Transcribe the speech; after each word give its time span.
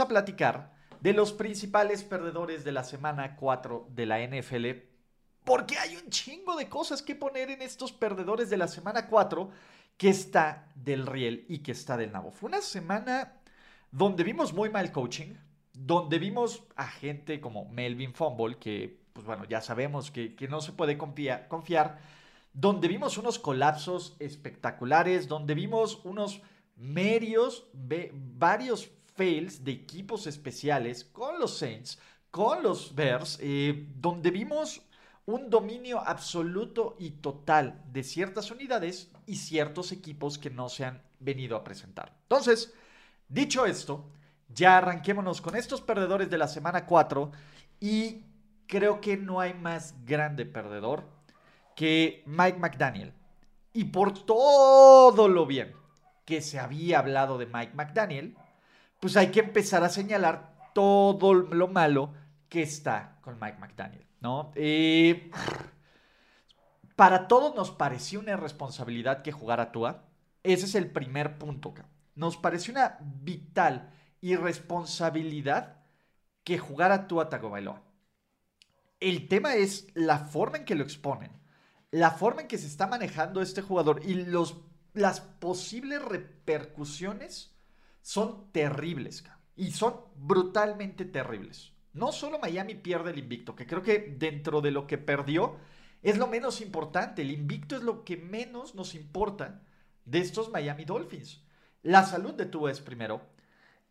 A 0.00 0.08
platicar 0.08 0.72
de 1.00 1.12
los 1.12 1.32
principales 1.32 2.02
perdedores 2.02 2.64
de 2.64 2.72
la 2.72 2.82
semana 2.84 3.36
4 3.36 3.88
de 3.90 4.06
la 4.06 4.20
NFL, 4.20 4.66
porque 5.44 5.78
hay 5.78 5.96
un 5.96 6.08
chingo 6.10 6.56
de 6.56 6.68
cosas 6.68 7.02
que 7.02 7.14
poner 7.14 7.50
en 7.50 7.62
estos 7.62 7.92
perdedores 7.92 8.50
de 8.50 8.56
la 8.56 8.66
semana 8.68 9.06
4 9.08 9.50
que 9.96 10.08
está 10.08 10.72
del 10.74 11.06
riel 11.06 11.44
y 11.48 11.58
que 11.58 11.72
está 11.72 11.96
del 11.96 12.10
nabo. 12.12 12.30
Fue 12.32 12.48
una 12.48 12.60
semana 12.62 13.34
donde 13.90 14.24
vimos 14.24 14.52
muy 14.52 14.70
mal 14.70 14.90
coaching, 14.90 15.34
donde 15.72 16.18
vimos 16.18 16.64
a 16.74 16.86
gente 16.88 17.40
como 17.40 17.66
Melvin 17.66 18.14
Fumble, 18.14 18.58
que 18.58 19.04
pues 19.12 19.26
bueno, 19.26 19.44
ya 19.44 19.60
sabemos 19.60 20.10
que, 20.10 20.34
que 20.34 20.48
no 20.48 20.60
se 20.60 20.72
puede 20.72 20.98
confia- 20.98 21.46
confiar, 21.46 21.98
donde 22.52 22.88
vimos 22.88 23.18
unos 23.18 23.38
colapsos 23.38 24.16
espectaculares, 24.18 25.28
donde 25.28 25.54
vimos 25.54 26.00
unos 26.04 26.42
medios, 26.76 27.68
varios 28.12 28.90
fails 29.14 29.64
de 29.64 29.72
equipos 29.72 30.26
especiales 30.26 31.04
con 31.04 31.38
los 31.38 31.58
Saints, 31.58 31.98
con 32.30 32.62
los 32.62 32.94
Bears, 32.94 33.38
eh, 33.40 33.86
donde 33.96 34.30
vimos 34.30 34.82
un 35.26 35.48
dominio 35.48 36.00
absoluto 36.00 36.96
y 36.98 37.10
total 37.10 37.82
de 37.92 38.02
ciertas 38.02 38.50
unidades 38.50 39.10
y 39.26 39.36
ciertos 39.36 39.92
equipos 39.92 40.38
que 40.38 40.50
no 40.50 40.68
se 40.68 40.84
han 40.84 41.02
venido 41.20 41.56
a 41.56 41.64
presentar. 41.64 42.14
Entonces, 42.22 42.74
dicho 43.28 43.64
esto, 43.64 44.04
ya 44.48 44.78
arranquémonos 44.78 45.40
con 45.40 45.56
estos 45.56 45.80
perdedores 45.80 46.28
de 46.28 46.38
la 46.38 46.48
semana 46.48 46.86
4 46.86 47.30
y 47.80 48.24
creo 48.66 49.00
que 49.00 49.16
no 49.16 49.40
hay 49.40 49.54
más 49.54 49.94
grande 50.04 50.44
perdedor 50.44 51.08
que 51.74 52.22
Mike 52.26 52.58
McDaniel. 52.58 53.12
Y 53.72 53.84
por 53.84 54.12
todo 54.24 55.28
lo 55.28 55.46
bien 55.46 55.74
que 56.24 56.40
se 56.40 56.58
había 56.58 56.98
hablado 56.98 57.38
de 57.38 57.46
Mike 57.46 57.72
McDaniel, 57.74 58.36
pues 59.04 59.18
hay 59.18 59.30
que 59.30 59.40
empezar 59.40 59.84
a 59.84 59.90
señalar 59.90 60.70
todo 60.72 61.34
lo 61.34 61.68
malo 61.68 62.14
que 62.48 62.62
está 62.62 63.18
con 63.20 63.38
Mike 63.38 63.58
McDaniel, 63.58 64.06
¿no? 64.22 64.50
Para 66.96 67.28
todos 67.28 67.54
nos 67.54 67.70
pareció 67.70 68.20
una 68.20 68.30
irresponsabilidad 68.30 69.20
que 69.20 69.30
jugara 69.30 69.72
Tua. 69.72 70.06
Ese 70.42 70.64
es 70.64 70.74
el 70.74 70.90
primer 70.90 71.36
punto. 71.36 71.74
Nos 72.14 72.38
pareció 72.38 72.72
una 72.72 72.96
vital 73.02 73.92
irresponsabilidad 74.22 75.82
que 76.42 76.56
jugara 76.56 77.06
Tua 77.06 77.28
Tagovailoa. 77.28 77.82
El 79.00 79.28
tema 79.28 79.54
es 79.54 79.86
la 79.92 80.20
forma 80.20 80.56
en 80.56 80.64
que 80.64 80.76
lo 80.76 80.82
exponen, 80.82 81.42
la 81.90 82.10
forma 82.10 82.40
en 82.40 82.48
que 82.48 82.56
se 82.56 82.68
está 82.68 82.86
manejando 82.86 83.42
este 83.42 83.60
jugador 83.60 84.00
y 84.02 84.14
los, 84.14 84.62
las 84.94 85.20
posibles 85.20 86.00
repercusiones 86.00 87.53
son 88.04 88.52
terribles 88.52 89.24
y 89.56 89.70
son 89.70 89.94
brutalmente 90.14 91.06
terribles. 91.06 91.72
No 91.94 92.12
solo 92.12 92.38
Miami 92.38 92.74
pierde 92.74 93.12
el 93.12 93.18
invicto, 93.18 93.56
que 93.56 93.66
creo 93.66 93.82
que 93.82 94.14
dentro 94.18 94.60
de 94.60 94.70
lo 94.72 94.86
que 94.86 94.98
perdió 94.98 95.56
es 96.02 96.18
lo 96.18 96.26
menos 96.26 96.60
importante. 96.60 97.22
El 97.22 97.30
invicto 97.30 97.76
es 97.76 97.82
lo 97.82 98.04
que 98.04 98.18
menos 98.18 98.74
nos 98.74 98.94
importa 98.94 99.62
de 100.04 100.18
estos 100.18 100.50
Miami 100.50 100.84
Dolphins. 100.84 101.40
La 101.82 102.04
salud 102.04 102.34
de 102.34 102.44
Tua 102.44 102.70
es 102.70 102.80
primero. 102.80 103.22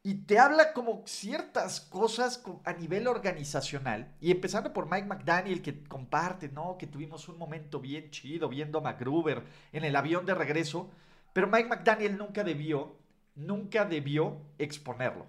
Y 0.04 0.26
te 0.26 0.38
habla 0.38 0.74
como 0.74 1.02
ciertas 1.08 1.82
cosas 1.82 2.38
co- 2.38 2.62
a 2.66 2.74
nivel 2.74 3.08
organizacional. 3.08 4.14
Y 4.22 4.30
empezando 4.30 4.74
por 4.74 4.92
Mike 4.92 5.08
McDaniel, 5.08 5.64
que 5.64 5.82
comparte, 5.86 6.50
¿no? 6.50 6.78
Que 6.78 6.86
tuvimos 6.88 7.30
un 7.30 7.38
momento 7.40 7.80
bien 7.80 8.12
chido 8.12 8.48
viendo 8.48 8.78
a 8.78 8.82
McGruber 8.82 9.44
en 9.72 9.86
el 9.86 9.96
avión 9.96 10.26
de 10.28 10.36
regreso. 10.36 10.92
Pero 11.32 11.48
Mike 11.48 11.70
McDaniel 11.70 12.18
nunca 12.18 12.44
debió, 12.44 12.96
nunca 13.36 13.86
debió 13.86 14.38
exponerlo. 14.58 15.26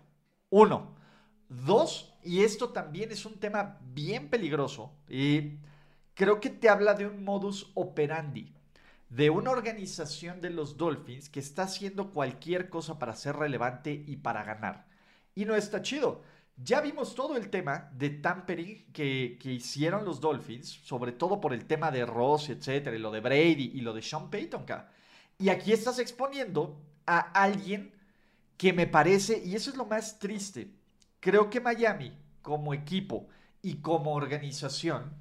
Uno. 0.50 0.94
Dos, 1.48 2.14
y 2.22 2.42
esto 2.42 2.70
también 2.70 3.12
es 3.12 3.26
un 3.26 3.34
tema 3.34 3.78
bien 3.92 4.28
peligroso. 4.28 4.92
Y 5.08 5.58
creo 6.14 6.40
que 6.40 6.50
te 6.50 6.68
habla 6.68 6.94
de 6.94 7.06
un 7.06 7.22
modus 7.24 7.70
operandi 7.74 8.54
de 9.14 9.30
una 9.30 9.52
organización 9.52 10.40
de 10.40 10.50
los 10.50 10.76
Dolphins 10.76 11.28
que 11.28 11.38
está 11.38 11.62
haciendo 11.64 12.10
cualquier 12.10 12.68
cosa 12.68 12.98
para 12.98 13.14
ser 13.14 13.36
relevante 13.36 14.04
y 14.06 14.16
para 14.16 14.42
ganar. 14.42 14.86
Y 15.36 15.44
no 15.44 15.54
está 15.54 15.82
chido. 15.82 16.22
Ya 16.56 16.80
vimos 16.80 17.14
todo 17.14 17.36
el 17.36 17.48
tema 17.48 17.90
de 17.94 18.10
tampering 18.10 18.92
que, 18.92 19.38
hicieron 19.44 20.04
los 20.04 20.20
Dolphins, 20.20 20.68
sobre 20.68 21.12
todo 21.12 21.40
por 21.40 21.52
el 21.52 21.66
tema 21.66 21.92
de 21.92 22.04
Ross, 22.04 22.48
etcétera, 22.48 22.96
y 22.96 22.98
lo 22.98 23.12
de 23.12 23.20
Brady 23.20 23.72
y 23.74 23.82
lo 23.82 23.92
de 23.92 24.02
Sean 24.02 24.30
Payton. 24.30 24.64
Y 25.38 25.48
aquí 25.48 25.72
estás 25.72 26.00
exponiendo 26.00 26.80
a 27.06 27.18
alguien 27.18 27.92
que 28.56 28.72
me 28.72 28.86
parece, 28.86 29.42
y 29.44 29.54
eso 29.54 29.70
es 29.70 29.76
lo 29.76 29.86
más 29.86 30.18
triste, 30.18 30.70
creo 31.20 31.50
que 31.50 31.60
Miami, 31.60 32.16
como 32.42 32.74
equipo 32.74 33.28
y 33.62 33.76
como 33.76 34.14
organización, 34.14 35.12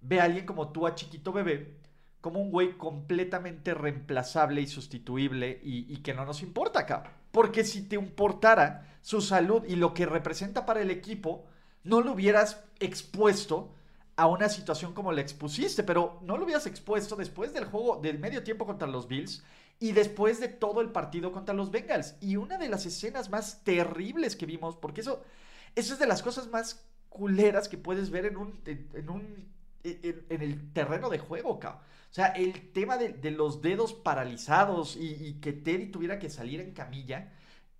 ve 0.00 0.20
a 0.20 0.24
alguien 0.24 0.46
como 0.46 0.70
tú, 0.70 0.86
a 0.86 0.94
chiquito 0.94 1.32
bebé, 1.32 1.78
como 2.20 2.40
un 2.40 2.50
güey 2.50 2.76
completamente 2.76 3.74
reemplazable 3.74 4.60
y 4.60 4.66
sustituible 4.66 5.60
y, 5.62 5.96
que 5.98 6.14
no 6.14 6.24
nos 6.24 6.42
importa 6.42 6.80
acá. 6.80 7.12
Porque 7.30 7.64
si 7.64 7.82
te 7.82 7.94
importara 7.94 8.98
su 9.02 9.20
salud 9.20 9.62
y 9.68 9.76
lo 9.76 9.94
que 9.94 10.06
representa 10.06 10.66
para 10.66 10.80
el 10.80 10.90
equipo, 10.90 11.46
no 11.84 12.00
lo 12.00 12.12
hubieras 12.12 12.64
expuesto 12.80 13.72
a 14.16 14.26
una 14.26 14.48
situación 14.48 14.94
como 14.94 15.12
la 15.12 15.20
expusiste, 15.20 15.84
pero 15.84 16.18
no 16.22 16.36
lo 16.36 16.44
hubieras 16.44 16.66
expuesto 16.66 17.14
después 17.14 17.52
del 17.52 17.66
juego 17.66 18.00
del 18.02 18.18
medio 18.18 18.42
tiempo 18.42 18.66
contra 18.66 18.88
los 18.88 19.06
Bills 19.06 19.44
y 19.80 19.92
después 19.92 20.40
de 20.40 20.48
todo 20.48 20.80
el 20.80 20.90
partido 20.90 21.32
contra 21.32 21.54
los 21.54 21.70
Bengals. 21.70 22.16
Y 22.20 22.36
una 22.36 22.58
de 22.58 22.68
las 22.68 22.86
escenas 22.86 23.30
más 23.30 23.62
terribles 23.64 24.36
que 24.36 24.46
vimos, 24.46 24.76
porque 24.76 25.02
eso, 25.02 25.22
eso 25.74 25.94
es 25.94 25.98
de 25.98 26.06
las 26.06 26.22
cosas 26.22 26.48
más 26.48 26.84
culeras 27.08 27.68
que 27.68 27.78
puedes 27.78 28.10
ver 28.10 28.26
en 28.26 28.36
un, 28.36 28.60
en, 28.64 29.10
un, 29.10 29.52
en, 29.84 30.26
en 30.28 30.42
el 30.42 30.72
terreno 30.72 31.08
de 31.08 31.18
juego, 31.18 31.58
cabrón. 31.58 31.82
O 32.10 32.14
sea, 32.14 32.28
el 32.28 32.72
tema 32.72 32.96
de, 32.96 33.30
los 33.30 33.60
dedos 33.60 33.92
paralizados 33.92 34.96
y, 34.96 35.34
que 35.40 35.52
Teddy 35.52 35.90
tuviera 35.90 36.18
que 36.18 36.30
salir 36.30 36.60
en 36.60 36.72
camilla 36.72 37.32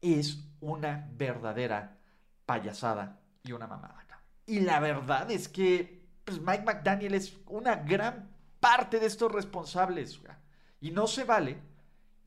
es 0.03 0.45
una 0.61 1.09
verdadera 1.13 1.97
payasada 2.45 3.21
y 3.43 3.53
una 3.53 3.67
mamada. 3.67 4.05
cabrón. 4.07 4.27
Y 4.47 4.61
la 4.61 4.81
verdad 4.81 5.31
es 5.31 5.49
que 5.49 6.07
pues 6.25 6.41
Mike 6.43 6.65
McDaniel 6.65 7.15
es 7.15 7.39
una 7.47 7.77
gran 7.77 8.31
parte 8.61 9.01
de 9.01 9.07
estos 9.07 9.33
responsables. 9.33 10.21
Y 10.81 10.91
no 10.91 11.07
se 11.07 11.25
vale 11.25 11.57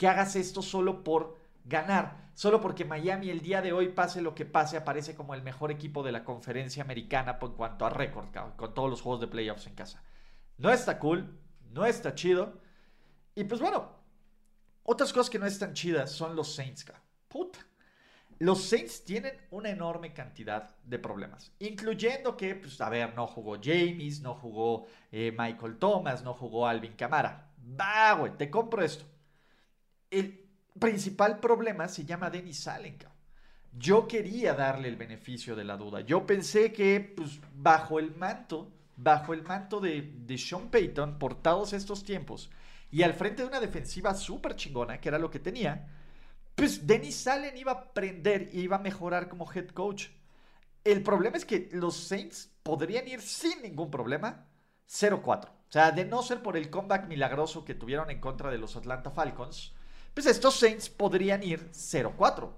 que 0.02 0.08
hagas 0.08 0.36
esto 0.36 0.64
solo 0.64 1.04
por 1.04 1.38
ganar. 1.64 2.32
Solo 2.34 2.60
porque 2.60 2.86
Miami 2.86 3.30
el 3.30 3.42
día 3.42 3.62
de 3.62 3.72
hoy, 3.72 3.90
pase 3.90 4.20
lo 4.20 4.34
que 4.34 4.46
pase, 4.48 4.76
aparece 4.76 5.14
como 5.14 5.36
el 5.36 5.44
mejor 5.44 5.70
equipo 5.70 6.02
de 6.02 6.12
la 6.12 6.24
conferencia 6.24 6.82
americana 6.82 7.38
por 7.38 7.56
cuanto 7.56 7.86
a 7.86 7.92
récord, 7.92 8.30
con 8.56 8.74
todos 8.74 8.90
los 8.90 9.00
juegos 9.04 9.22
de 9.22 9.28
playoffs 9.28 9.68
en 9.68 9.76
casa. 9.76 10.02
No 10.58 10.72
está 10.72 10.98
cool, 10.98 11.38
no 11.70 11.86
está 11.86 12.16
chido. 12.16 12.60
Y 13.36 13.44
pues 13.44 13.62
bueno, 13.62 13.92
otras 14.82 15.14
cosas 15.14 15.30
que 15.30 15.38
no 15.38 15.46
están 15.46 15.76
chidas 15.76 16.12
son 16.12 16.36
los 16.36 16.56
Saints. 16.56 16.84
Puta. 17.28 17.60
Los 18.40 18.64
Saints 18.64 19.06
tienen 19.06 19.40
una 19.52 19.70
enorme 19.70 20.14
cantidad 20.14 20.76
de 20.84 20.98
problemas, 20.98 21.52
incluyendo 21.60 22.36
que, 22.36 22.56
pues, 22.56 22.82
a 22.82 22.90
ver, 22.90 23.14
no 23.14 23.28
jugó 23.28 23.60
James, 23.64 24.20
no 24.22 24.34
jugó 24.34 24.88
eh, 25.12 25.32
Michael 25.38 25.78
Thomas, 25.78 26.24
no 26.24 26.34
jugó 26.34 26.66
Alvin 26.66 26.94
Camara. 26.94 27.52
Va, 27.80 28.14
güey, 28.14 28.36
te 28.36 28.50
compro 28.50 28.82
esto. 28.84 29.11
El 30.12 30.48
principal 30.80 31.40
problema 31.40 31.88
se 31.88 32.06
llama 32.06 32.28
Allen, 32.28 32.98
cabrón. 32.98 33.18
Yo 33.74 34.08
quería 34.08 34.54
darle 34.54 34.90
el 34.90 34.98
beneficio 34.98 35.56
de 35.56 35.64
la 35.64 35.78
duda. 35.78 36.02
Yo 36.02 36.26
pensé 36.26 36.74
que, 36.74 37.00
pues, 37.16 37.40
bajo 37.56 37.98
el 38.00 38.14
manto, 38.16 38.70
bajo 38.98 39.34
el 39.34 39.44
manto 39.44 39.80
de, 39.80 40.02
de 40.02 40.38
Sean 40.38 40.70
Payton, 40.70 41.18
por 41.18 41.42
todos 41.42 41.72
estos 41.72 42.04
tiempos, 42.04 42.52
y 42.92 43.04
al 43.04 43.14
frente 43.14 43.42
de 43.42 43.48
una 43.48 43.62
defensiva 43.62 44.14
súper 44.14 44.58
chingona, 44.58 45.00
que 45.00 45.08
era 45.08 45.18
lo 45.18 45.32
que 45.32 45.40
tenía, 45.40 45.88
pues 46.56 46.86
Dennis 46.86 47.26
Allen 47.28 47.56
iba 47.56 47.72
a 47.72 47.76
aprender 47.76 48.50
y 48.52 48.60
iba 48.60 48.76
a 48.76 48.80
mejorar 48.80 49.30
como 49.30 49.50
head 49.52 49.70
coach. 49.70 50.10
El 50.84 51.02
problema 51.02 51.38
es 51.38 51.46
que 51.46 51.70
los 51.72 51.96
Saints 51.96 52.52
podrían 52.64 53.08
ir 53.08 53.22
sin 53.22 53.62
ningún 53.62 53.90
problema 53.90 54.48
0-4. 54.90 55.46
O 55.46 55.52
sea, 55.70 55.92
de 55.92 56.04
no 56.04 56.22
ser 56.22 56.42
por 56.42 56.58
el 56.58 56.70
comeback 56.70 57.08
milagroso 57.08 57.64
que 57.64 57.76
tuvieron 57.76 58.10
en 58.10 58.20
contra 58.20 58.52
de 58.52 58.58
los 58.58 58.76
Atlanta 58.76 59.10
Falcons, 59.10 59.74
pues 60.14 60.26
estos 60.26 60.56
Saints 60.56 60.90
podrían 60.90 61.44
ir 61.44 61.70
0-4. 61.72 62.50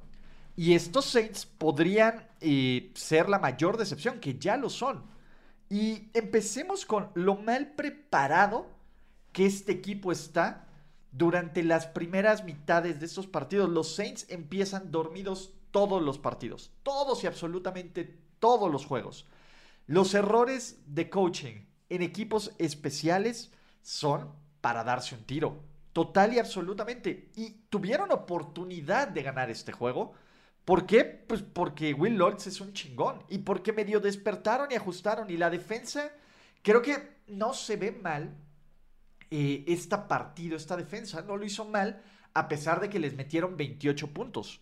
Y 0.55 0.73
estos 0.73 1.05
Saints 1.05 1.45
podrían 1.45 2.27
eh, 2.41 2.91
ser 2.95 3.29
la 3.29 3.39
mayor 3.39 3.77
decepción, 3.77 4.19
que 4.19 4.37
ya 4.37 4.57
lo 4.57 4.69
son. 4.69 5.03
Y 5.69 6.09
empecemos 6.13 6.85
con 6.85 7.09
lo 7.15 7.35
mal 7.35 7.73
preparado 7.73 8.67
que 9.31 9.45
este 9.45 9.71
equipo 9.71 10.11
está 10.11 10.67
durante 11.11 11.63
las 11.63 11.87
primeras 11.87 12.43
mitades 12.43 12.99
de 12.99 13.05
estos 13.05 13.27
partidos. 13.27 13.69
Los 13.69 13.95
Saints 13.95 14.25
empiezan 14.29 14.91
dormidos 14.91 15.53
todos 15.71 16.01
los 16.01 16.19
partidos, 16.19 16.71
todos 16.83 17.23
y 17.23 17.27
absolutamente 17.27 18.19
todos 18.39 18.71
los 18.71 18.85
juegos. 18.85 19.25
Los 19.87 20.13
errores 20.13 20.79
de 20.85 21.09
coaching 21.09 21.65
en 21.89 22.01
equipos 22.01 22.51
especiales 22.57 23.51
son 23.81 24.31
para 24.61 24.83
darse 24.83 25.15
un 25.15 25.23
tiro, 25.23 25.63
total 25.93 26.33
y 26.33 26.39
absolutamente. 26.39 27.29
Y 27.35 27.51
tuvieron 27.69 28.11
oportunidad 28.11 29.07
de 29.07 29.23
ganar 29.23 29.49
este 29.49 29.71
juego. 29.71 30.13
¿Por 30.65 30.85
qué? 30.85 31.05
Pues 31.05 31.41
porque 31.41 31.93
Will 31.93 32.17
Lords 32.17 32.47
es 32.47 32.61
un 32.61 32.73
chingón 32.73 33.23
y 33.29 33.39
porque 33.39 33.73
medio 33.73 33.99
despertaron 33.99 34.71
y 34.71 34.75
ajustaron 34.75 35.29
y 35.29 35.37
la 35.37 35.49
defensa 35.49 36.11
creo 36.61 36.81
que 36.81 37.17
no 37.27 37.53
se 37.53 37.75
ve 37.75 37.91
mal 37.91 38.35
eh, 39.29 39.65
esta 39.67 40.07
partido, 40.07 40.55
esta 40.55 40.77
defensa, 40.77 41.21
no 41.21 41.37
lo 41.37 41.45
hizo 41.45 41.65
mal 41.65 42.01
a 42.33 42.47
pesar 42.47 42.79
de 42.79 42.89
que 42.89 42.99
les 42.99 43.15
metieron 43.15 43.57
28 43.57 44.13
puntos. 44.13 44.61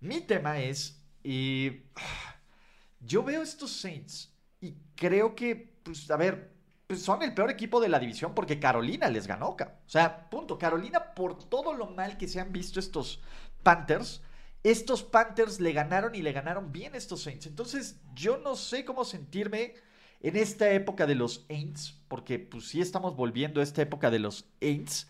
Mi 0.00 0.20
tema 0.20 0.60
es, 0.60 1.02
eh, 1.24 1.84
yo 3.00 3.22
veo 3.22 3.42
estos 3.42 3.72
Saints 3.72 4.32
y 4.60 4.74
creo 4.94 5.34
que, 5.34 5.78
pues, 5.82 6.10
a 6.10 6.16
ver, 6.16 6.52
pues 6.88 7.02
son 7.02 7.22
el 7.22 7.34
peor 7.34 7.50
equipo 7.50 7.80
de 7.80 7.90
la 7.90 7.98
división 7.98 8.34
porque 8.34 8.58
Carolina 8.58 9.08
les 9.10 9.26
ganó. 9.26 9.50
O 9.50 9.56
sea, 9.86 10.30
punto. 10.30 10.58
Carolina, 10.58 11.14
por 11.14 11.38
todo 11.48 11.74
lo 11.74 11.86
mal 11.86 12.16
que 12.16 12.26
se 12.26 12.40
han 12.40 12.50
visto 12.50 12.80
estos 12.80 13.20
Panthers, 13.62 14.22
estos 14.64 15.02
Panthers 15.02 15.60
le 15.60 15.72
ganaron 15.72 16.14
y 16.14 16.22
le 16.22 16.32
ganaron 16.32 16.72
bien 16.72 16.94
estos 16.94 17.22
Saints. 17.22 17.46
Entonces, 17.46 18.00
yo 18.14 18.38
no 18.38 18.56
sé 18.56 18.86
cómo 18.86 19.04
sentirme 19.04 19.74
en 20.20 20.36
esta 20.36 20.70
época 20.70 21.06
de 21.06 21.14
los 21.14 21.44
Aints, 21.50 21.94
porque 22.08 22.38
pues 22.38 22.64
sí 22.68 22.80
estamos 22.80 23.14
volviendo 23.14 23.60
a 23.60 23.64
esta 23.64 23.82
época 23.82 24.10
de 24.10 24.20
los 24.20 24.46
Aints. 24.62 25.08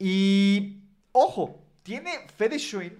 Y, 0.00 0.82
ojo, 1.12 1.62
tiene 1.84 2.26
Fede 2.36 2.58
Schwinn 2.58 2.98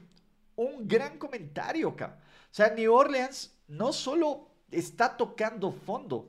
un 0.55 0.87
gran 0.87 1.19
comentario, 1.19 1.89
acá. 1.89 2.17
O 2.45 2.55
sea, 2.55 2.71
New 2.71 2.95
Orleans 2.95 3.53
no 3.67 3.93
solo 3.93 4.51
está 4.71 5.17
tocando 5.17 5.73
fondo, 5.73 6.29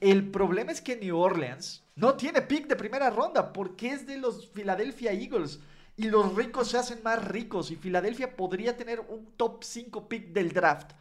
el 0.00 0.30
problema 0.30 0.72
es 0.72 0.80
que 0.80 0.96
New 0.96 1.18
Orleans 1.18 1.84
no 1.94 2.14
tiene 2.14 2.42
pick 2.42 2.66
de 2.66 2.76
primera 2.76 3.10
ronda 3.10 3.52
porque 3.52 3.88
es 3.88 4.06
de 4.06 4.18
los 4.18 4.46
Philadelphia 4.48 5.12
Eagles. 5.12 5.60
Y 5.96 6.10
los 6.10 6.34
ricos 6.34 6.68
se 6.68 6.78
hacen 6.78 7.02
más 7.02 7.26
ricos. 7.26 7.70
Y 7.70 7.76
Filadelfia 7.76 8.36
podría 8.36 8.76
tener 8.76 9.00
un 9.00 9.32
top 9.36 9.64
5 9.64 10.08
pick 10.08 10.28
del 10.28 10.52
draft. 10.52 10.92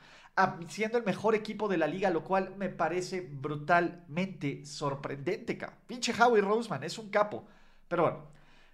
Siendo 0.69 0.97
el 0.97 1.03
mejor 1.03 1.35
equipo 1.35 1.67
de 1.67 1.77
la 1.77 1.87
liga, 1.87 2.09
lo 2.09 2.23
cual 2.23 2.55
me 2.57 2.69
parece 2.69 3.21
brutalmente 3.21 4.65
sorprendente, 4.65 5.57
Pinche 5.87 6.13
Howie 6.13 6.41
Roseman 6.41 6.83
es 6.83 6.97
un 6.97 7.09
capo. 7.09 7.45
Pero 7.87 8.03
bueno, 8.03 8.23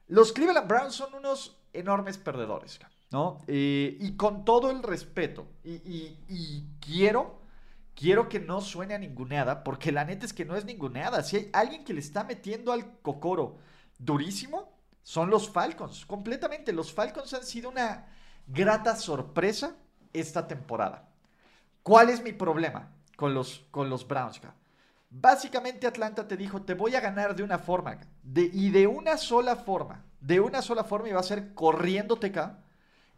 los 0.08 0.32
Cleveland 0.32 0.68
Browns 0.68 0.96
son 0.96 1.14
unos 1.14 1.60
enormes 1.74 2.18
perdedores, 2.18 2.80
¿no? 3.12 3.42
Eh, 3.48 3.96
y 4.00 4.16
con 4.16 4.44
todo 4.44 4.72
el 4.72 4.82
respeto, 4.82 5.48
y 5.64 6.64
quiero 6.80 7.41
quiero 7.96 8.30
que 8.30 8.40
no 8.40 8.62
suene 8.62 8.94
a 8.94 9.00
ninguneada, 9.00 9.64
porque 9.64 9.92
la 9.92 10.06
neta 10.06 10.26
es 10.26 10.34
que 10.34 10.46
no 10.46 10.56
es 10.56 10.66
ninguneada. 10.66 11.24
Si 11.24 11.38
hay 11.38 11.50
alguien 11.54 11.84
que 11.84 11.94
le 11.94 12.00
está 12.00 12.24
metiendo 12.24 12.72
al 12.72 13.00
cocoro 13.02 13.58
durísimo, 14.00 14.78
son 15.04 15.30
los 15.30 15.50
Falcons. 15.50 16.06
Completamente, 16.06 16.74
los 16.74 16.94
Falcons 16.94 17.34
han 17.34 17.44
sido 17.44 17.70
una 17.70 18.08
grata 18.48 18.96
sorpresa 18.96 19.76
esta 20.14 20.48
temporada. 20.48 21.08
¿Cuál 21.84 22.10
es 22.10 22.22
mi 22.22 22.34
problema 22.34 22.92
con 23.16 23.34
los, 23.34 23.66
con 23.72 23.90
los 23.90 24.08
Browns? 24.08 24.42
Básicamente 25.10 25.88
Atlanta 25.88 26.28
te 26.28 26.38
dijo, 26.38 26.62
te 26.62 26.74
voy 26.74 26.96
a 26.96 27.02
ganar 27.02 27.36
de 27.36 27.44
una 27.44 27.60
forma, 27.60 28.00
y 28.34 28.70
de 28.70 28.88
una 28.88 29.18
sola 29.18 29.56
forma, 29.56 30.06
de 30.20 30.40
una 30.40 30.62
sola 30.62 30.84
forma 30.84 31.10
iba 31.10 31.20
a 31.20 31.24
ser 31.24 31.54
corriéndote 31.54 32.28
acá, 32.28 32.60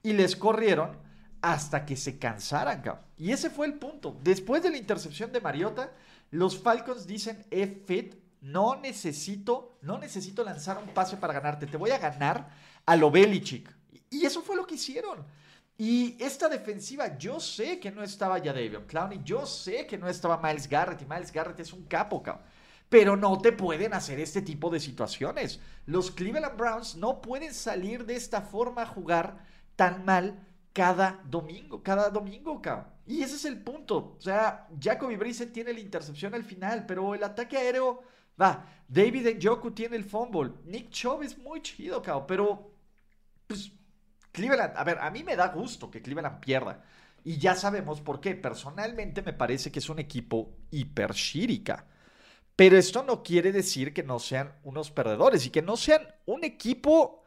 y 0.02 0.14
les 0.14 0.36
corrieron 0.36 0.98
hasta 1.44 1.86
que 1.86 1.98
se 1.98 2.18
cansaran, 2.18 2.82
cabrón. 2.82 3.04
Y 3.18 3.34
ese 3.34 3.50
fue 3.50 3.68
el 3.68 3.74
punto. 3.74 4.18
Después 4.24 4.64
de 4.64 4.72
la 4.72 4.78
intercepción 4.78 5.34
de 5.34 5.42
Mariota, 5.42 5.92
los 6.32 6.58
Falcons 6.58 7.06
dicen, 7.06 7.46
F-Fit, 7.52 8.16
no 8.40 8.78
necesito, 8.78 9.78
no 9.82 9.98
necesito 9.98 10.46
lanzar 10.46 10.78
un 10.78 10.88
pase 10.94 11.18
para 11.18 11.34
ganarte, 11.34 11.68
te 11.68 11.76
voy 11.76 11.92
a 11.92 11.98
ganar 11.98 12.50
a 12.86 12.96
lo 12.96 13.12
Belichick. 13.12 13.70
Y 14.10 14.26
eso 14.26 14.42
fue 14.42 14.56
lo 14.56 14.66
que 14.66 14.76
hicieron. 14.76 15.26
Y 15.78 16.16
esta 16.24 16.48
defensiva, 16.48 17.18
yo 17.18 17.42
sé 17.42 17.78
que 17.78 17.92
no 17.92 18.04
estaba 18.04 18.38
ya 18.38 18.54
David 18.54 18.86
Clowney, 18.88 19.20
yo 19.26 19.46
sé 19.46 19.86
que 19.86 19.98
no 19.98 20.08
estaba 20.08 20.42
Miles 20.42 20.70
Garrett, 20.70 21.02
y 21.02 21.06
Miles 21.06 21.34
Garrett 21.34 21.60
es 21.60 21.74
un 21.74 21.84
capo, 21.84 22.24
cabrón. 22.24 22.46
Pero 22.88 23.18
no 23.18 23.38
te 23.40 23.52
pueden 23.52 23.94
hacer 23.94 24.18
este 24.22 24.42
tipo 24.42 24.70
de 24.70 24.80
situaciones. 24.80 25.60
Los 25.88 26.10
Cleveland 26.10 26.58
Browns 26.58 26.96
no 26.96 27.22
pueden 27.22 27.54
salir 27.54 28.06
de 28.06 28.16
esta 28.16 28.42
forma 28.42 28.84
a 28.84 28.88
jugar 28.88 29.46
tan 29.76 30.06
mal 30.06 30.48
cada 30.74 31.22
domingo, 31.26 31.82
cada 31.84 32.10
domingo, 32.10 32.62
cabrón. 32.62 32.92
Y 33.06 33.22
ese 33.22 33.36
es 33.36 33.46
el 33.46 33.62
punto. 33.62 34.16
O 34.18 34.22
sea, 34.22 34.68
Jacoby 34.82 35.16
Brissett 35.16 35.54
tiene 35.54 35.74
la 35.74 35.80
intercepción 35.80 36.34
al 36.34 36.44
final, 36.44 36.86
pero 36.86 37.14
el 37.14 37.24
ataque 37.24 37.58
aéreo, 37.58 38.02
va, 38.42 38.66
David 38.88 39.38
Njoku 39.38 39.72
tiene 39.72 39.96
el 39.96 40.04
fumble. 40.04 40.52
Nick 40.66 40.90
Chubb 40.90 41.24
es 41.24 41.38
muy 41.38 41.62
chido, 41.62 42.02
cabrón, 42.02 42.26
pero, 42.28 42.72
pues, 43.48 43.72
Cleveland, 44.32 44.74
a 44.76 44.84
ver, 44.84 44.98
a 45.00 45.12
mí 45.12 45.24
me 45.24 45.36
da 45.36 45.50
gusto 45.50 45.92
que 45.92 46.02
Cleveland 46.02 46.40
pierda. 46.40 46.84
Y 47.24 47.38
ya 47.38 47.56
sabemos 47.56 48.02
por 48.02 48.20
qué. 48.20 48.36
Personalmente 48.36 49.22
me 49.22 49.34
parece 49.34 49.72
que 49.72 49.80
es 49.80 49.90
un 49.90 50.00
equipo 50.00 50.58
hiper 50.72 51.14
shirica. 51.14 51.88
Pero 52.56 52.78
esto 52.78 53.04
no 53.04 53.24
quiere 53.24 53.52
decir 53.52 53.94
que 53.94 54.04
no 54.04 54.20
sean 54.20 54.54
unos 54.64 54.92
perdedores 54.92 55.46
y 55.46 55.50
que 55.50 55.62
no 55.62 55.78
sean 55.78 56.02
un 56.26 56.44
equipo 56.44 57.24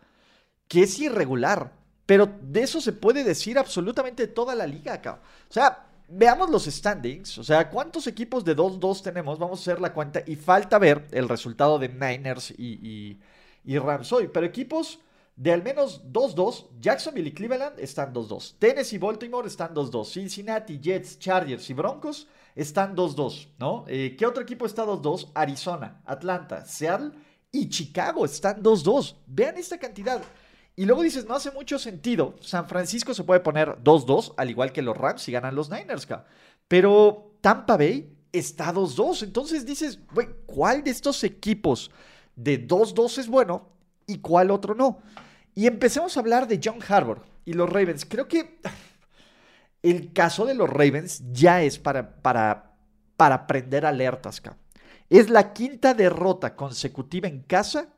que 0.69 0.83
es 0.83 0.99
irregular. 0.99 1.73
Pero 2.07 2.31
de 2.41 2.63
eso 2.63 2.81
se 2.81 2.93
puede 2.93 3.25
decir 3.25 3.59
absolutamente 3.59 4.29
toda 4.29 4.55
la 4.55 4.67
liga 4.67 4.95
acá. 4.95 5.21
O 5.51 5.53
sea, 5.53 5.87
veamos 6.09 6.51
los 6.51 6.65
standings. 6.65 7.39
O 7.39 7.45
sea, 7.45 7.69
¿cuántos 7.69 8.07
equipos 8.07 8.45
de 8.45 8.57
2-2 8.57 9.03
tenemos? 9.03 9.39
Vamos 9.39 9.59
a 9.59 9.63
hacer 9.63 9.81
la 9.81 9.93
cuenta. 9.93 10.23
Y 10.25 10.37
falta 10.37 10.79
ver 10.79 11.09
el 11.11 11.29
resultado 11.29 11.79
de 11.79 11.89
Niners 11.89 12.53
y, 12.57 13.19
y, 13.65 13.79
Rams 13.79 14.13
hoy. 14.13 14.29
Pero 14.33 14.47
equipos 14.47 15.01
de 15.35 15.53
al 15.53 15.65
menos 15.65 16.03
2-2. 16.13 16.69
Jacksonville 16.81 17.29
y 17.29 17.33
Cleveland 17.33 17.81
están 17.81 18.15
2-2. 18.15 18.55
Tennessee 18.59 18.97
y 18.97 18.99
Baltimore 18.99 19.49
están 19.49 19.75
2-2. 19.75 20.07
Cincinnati, 20.07 20.79
Jets, 20.81 21.19
Chargers 21.19 21.69
y 21.71 21.75
Broncos 21.75 22.29
están 22.55 22.95
2-2. 22.95 23.49
¿no? 23.59 23.85
Eh, 23.89 24.15
¿Qué 24.17 24.27
otro 24.27 24.43
equipo 24.43 24.65
está 24.65 24.85
2-2? 24.85 25.33
Arizona, 25.35 26.01
Atlanta, 26.05 26.65
Seattle 26.65 27.11
y 27.51 27.69
Chicago 27.69 28.25
están 28.25 28.63
2-2. 28.63 29.17
Vean 29.27 29.57
esta 29.57 29.79
cantidad. 29.79 30.23
Y 30.79 30.85
luego 30.85 31.03
dices, 31.03 31.25
no 31.27 31.35
hace 31.35 31.51
mucho 31.51 31.79
sentido. 31.79 32.37
San 32.41 32.69
Francisco 32.69 33.15
se 33.15 33.25
puede 33.25 33.41
poner 33.41 33.83
2-2, 33.83 34.35
al 34.37 34.51
igual 34.51 34.73
que 34.73 34.83
los 34.83 34.97
Rams, 34.97 35.23
si 35.23 35.33
ganan 35.33 35.55
los 35.55 35.71
Niners, 35.71 36.07
Pero 36.69 37.33
Tampa 37.41 37.79
Bay 37.79 38.15
está 38.31 38.75
2-2. 38.75 39.23
Entonces 39.23 39.65
dices, 39.65 39.99
güey, 40.13 40.29
¿cuál 40.45 40.85
de 40.85 40.91
estos 40.91 41.25
equipos 41.25 41.91
de 42.35 42.69
2-2 42.69 43.19
es 43.19 43.29
bueno 43.29 43.71
y 44.07 44.19
cuál 44.19 44.51
otro 44.51 44.75
no? 44.75 44.99
Y 45.55 45.67
empecemos 45.67 46.15
a 46.15 46.21
hablar 46.21 46.47
de 46.47 46.61
John 46.63 46.79
Harbour 46.87 47.23
y 47.47 47.55
los 47.55 47.71
Ravens. 47.71 48.05
Creo 48.05 48.29
que 48.29 48.61
el 49.83 50.13
caso 50.13 50.45
de 50.45 50.55
los 50.55 50.69
Ravens 50.69 51.23
ya 51.33 51.63
es 51.63 51.79
para, 51.79 52.17
para, 52.17 52.75
para 53.17 53.47
prender 53.47 53.87
alertas, 53.87 54.43
Es 55.09 55.31
la 55.31 55.55
quinta 55.55 55.95
derrota 55.95 56.55
consecutiva 56.55 57.29
en 57.29 57.41
casa 57.41 57.89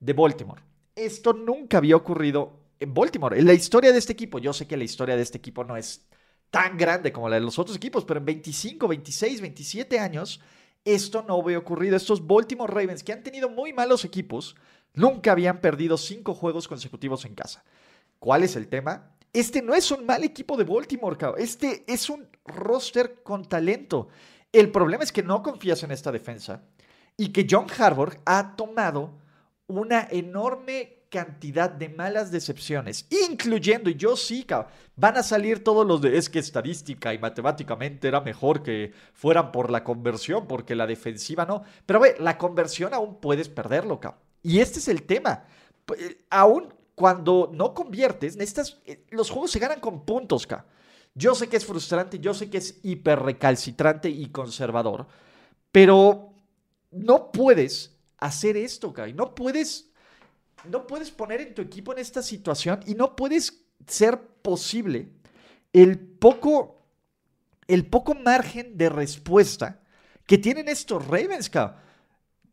de 0.00 0.14
Baltimore. 0.14 0.62
Esto 0.94 1.32
nunca 1.32 1.78
había 1.78 1.96
ocurrido 1.96 2.60
en 2.78 2.92
Baltimore. 2.92 3.38
En 3.38 3.46
la 3.46 3.54
historia 3.54 3.92
de 3.92 3.98
este 3.98 4.12
equipo, 4.12 4.38
yo 4.38 4.52
sé 4.52 4.66
que 4.66 4.76
la 4.76 4.84
historia 4.84 5.16
de 5.16 5.22
este 5.22 5.38
equipo 5.38 5.64
no 5.64 5.76
es 5.76 6.06
tan 6.50 6.76
grande 6.76 7.12
como 7.12 7.28
la 7.28 7.36
de 7.36 7.40
los 7.42 7.58
otros 7.58 7.76
equipos, 7.76 8.04
pero 8.04 8.18
en 8.18 8.26
25, 8.26 8.86
26, 8.86 9.40
27 9.40 9.98
años, 9.98 10.40
esto 10.84 11.24
no 11.26 11.40
había 11.40 11.58
ocurrido. 11.58 11.96
Estos 11.96 12.26
Baltimore 12.26 12.72
Ravens, 12.72 13.02
que 13.02 13.12
han 13.12 13.22
tenido 13.22 13.48
muy 13.48 13.72
malos 13.72 14.04
equipos, 14.04 14.54
nunca 14.92 15.32
habían 15.32 15.60
perdido 15.60 15.96
cinco 15.96 16.34
juegos 16.34 16.68
consecutivos 16.68 17.24
en 17.24 17.34
casa. 17.34 17.64
¿Cuál 18.18 18.42
es 18.42 18.54
el 18.56 18.68
tema? 18.68 19.12
Este 19.32 19.62
no 19.62 19.74
es 19.74 19.90
un 19.90 20.04
mal 20.04 20.24
equipo 20.24 20.58
de 20.58 20.64
Baltimore, 20.64 21.16
este 21.38 21.84
es 21.86 22.10
un 22.10 22.28
roster 22.44 23.22
con 23.22 23.46
talento. 23.46 24.08
El 24.52 24.70
problema 24.70 25.04
es 25.04 25.12
que 25.12 25.22
no 25.22 25.42
confías 25.42 25.82
en 25.84 25.90
esta 25.90 26.12
defensa 26.12 26.64
y 27.16 27.28
que 27.28 27.46
John 27.48 27.66
Harbaugh 27.78 28.12
ha 28.26 28.54
tomado 28.56 29.21
una 29.78 30.06
enorme 30.10 31.02
cantidad 31.12 31.70
de 31.70 31.90
malas 31.90 32.30
decepciones, 32.30 33.06
incluyendo, 33.28 33.90
y 33.90 33.96
yo 33.96 34.16
sí, 34.16 34.46
van 34.96 35.18
a 35.18 35.22
salir 35.22 35.62
todos 35.62 35.86
los 35.86 36.00
de, 36.00 36.16
es 36.16 36.30
que 36.30 36.38
estadística 36.38 37.12
y 37.12 37.18
matemáticamente 37.18 38.08
era 38.08 38.22
mejor 38.22 38.62
que 38.62 38.92
fueran 39.12 39.52
por 39.52 39.70
la 39.70 39.84
conversión, 39.84 40.48
porque 40.48 40.74
la 40.74 40.86
defensiva 40.86 41.44
no. 41.44 41.64
Pero 41.84 42.00
ve, 42.00 42.16
la 42.18 42.38
conversión 42.38 42.94
aún 42.94 43.20
puedes 43.20 43.50
perderlo, 43.50 44.00
cabrón. 44.00 44.22
Y 44.42 44.60
este 44.60 44.78
es 44.78 44.88
el 44.88 45.02
tema. 45.02 45.44
Eh, 45.98 46.24
aún 46.30 46.72
cuando 46.94 47.50
no 47.52 47.74
conviertes, 47.74 48.36
eh, 48.86 49.04
los 49.10 49.30
juegos 49.30 49.50
se 49.50 49.58
ganan 49.58 49.80
con 49.80 50.06
puntos, 50.06 50.46
cabrón. 50.46 50.66
Yo 51.14 51.34
sé 51.34 51.46
que 51.48 51.58
es 51.58 51.66
frustrante, 51.66 52.18
yo 52.18 52.32
sé 52.32 52.48
que 52.48 52.56
es 52.56 52.80
hiper 52.82 53.20
recalcitrante 53.20 54.08
y 54.08 54.28
conservador, 54.28 55.06
pero 55.70 56.32
no 56.90 57.30
puedes 57.30 57.91
hacer 58.26 58.56
esto, 58.56 58.92
Kai. 58.92 59.12
No 59.12 59.34
puedes, 59.34 59.90
no 60.68 60.86
puedes 60.86 61.10
poner 61.10 61.40
en 61.40 61.54
tu 61.54 61.62
equipo 61.62 61.92
en 61.92 61.98
esta 61.98 62.22
situación 62.22 62.80
y 62.86 62.94
no 62.94 63.16
puedes 63.16 63.64
ser 63.86 64.20
posible 64.42 65.10
el 65.72 65.98
poco, 65.98 66.86
el 67.66 67.86
poco 67.86 68.14
margen 68.14 68.76
de 68.76 68.88
respuesta 68.88 69.80
que 70.26 70.38
tienen 70.38 70.68
estos 70.68 71.06
Ravens, 71.06 71.50
Kai. 71.50 71.70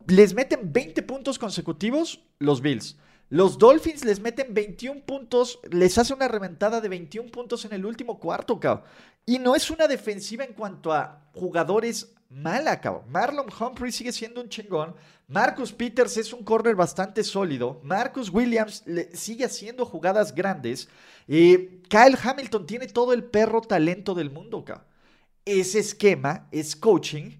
Les 0.07 0.33
meten 0.33 0.73
20 0.73 1.03
puntos 1.03 1.37
consecutivos 1.37 2.25
los 2.39 2.61
Bills. 2.61 2.97
Los 3.29 3.59
Dolphins 3.59 4.03
les 4.05 4.19
meten 4.19 4.55
21 4.55 5.01
puntos, 5.01 5.59
les 5.69 5.99
hace 5.99 6.15
una 6.15 6.27
reventada 6.27 6.81
de 6.81 6.89
21 6.89 7.29
puntos 7.29 7.63
en 7.63 7.73
el 7.73 7.85
último 7.85 8.19
cuarto, 8.19 8.59
cabrón. 8.59 8.85
Y 9.23 9.37
no 9.37 9.55
es 9.55 9.69
una 9.69 9.87
defensiva 9.87 10.43
en 10.43 10.53
cuanto 10.53 10.91
a 10.91 11.29
jugadores 11.35 12.15
mala, 12.29 12.79
cabrón. 12.79 13.03
Marlon 13.09 13.47
Humphrey 13.59 13.91
sigue 13.91 14.11
siendo 14.11 14.41
un 14.41 14.49
chingón. 14.49 14.95
Marcus 15.27 15.73
Peters 15.73 16.17
es 16.17 16.31
un 16.33 16.43
corner 16.43 16.75
bastante 16.75 17.23
sólido. 17.23 17.79
Marcus 17.83 18.29
Williams 18.31 18.83
sigue 19.13 19.45
haciendo 19.45 19.85
jugadas 19.85 20.33
grandes. 20.33 20.87
Kyle 21.27 22.17
Hamilton 22.23 22.65
tiene 22.65 22.87
todo 22.87 23.13
el 23.13 23.23
perro 23.23 23.61
talento 23.61 24.15
del 24.15 24.31
mundo, 24.31 24.63
cabrón. 24.63 24.85
Ese 25.45 25.79
esquema 25.79 26.47
es 26.51 26.75
coaching 26.75 27.31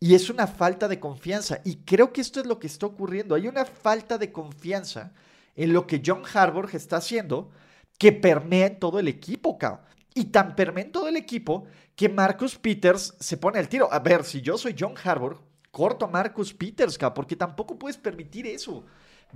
y 0.00 0.14
es 0.14 0.30
una 0.30 0.46
falta 0.46 0.88
de 0.88 1.00
confianza. 1.00 1.60
Y 1.64 1.76
creo 1.84 2.12
que 2.12 2.20
esto 2.20 2.40
es 2.40 2.46
lo 2.46 2.58
que 2.58 2.66
está 2.66 2.86
ocurriendo. 2.86 3.34
Hay 3.34 3.46
una 3.48 3.64
falta 3.64 4.16
de 4.16 4.32
confianza 4.32 5.12
en 5.54 5.72
lo 5.72 5.86
que 5.86 6.02
John 6.04 6.22
Harbaugh 6.32 6.70
está 6.72 6.96
haciendo 6.96 7.50
que 7.98 8.12
permea 8.12 8.68
en 8.68 8.78
todo 8.78 8.98
el 9.00 9.08
equipo, 9.08 9.58
cabrón. 9.58 9.84
Y 10.18 10.24
tan 10.24 10.56
permea 10.56 10.82
en 10.82 10.90
todo 10.90 11.06
el 11.06 11.16
equipo 11.16 11.66
que 11.94 12.08
Marcus 12.08 12.58
Peters 12.58 13.14
se 13.20 13.36
pone 13.36 13.60
al 13.60 13.68
tiro. 13.68 13.88
A 13.92 14.00
ver, 14.00 14.24
si 14.24 14.40
yo 14.40 14.58
soy 14.58 14.74
John 14.76 14.94
Harbaugh, 15.00 15.38
corto 15.70 16.06
a 16.06 16.08
Marcus 16.08 16.52
Peters, 16.52 16.98
porque 17.14 17.36
tampoco 17.36 17.78
puedes 17.78 17.96
permitir 17.96 18.44
eso. 18.48 18.84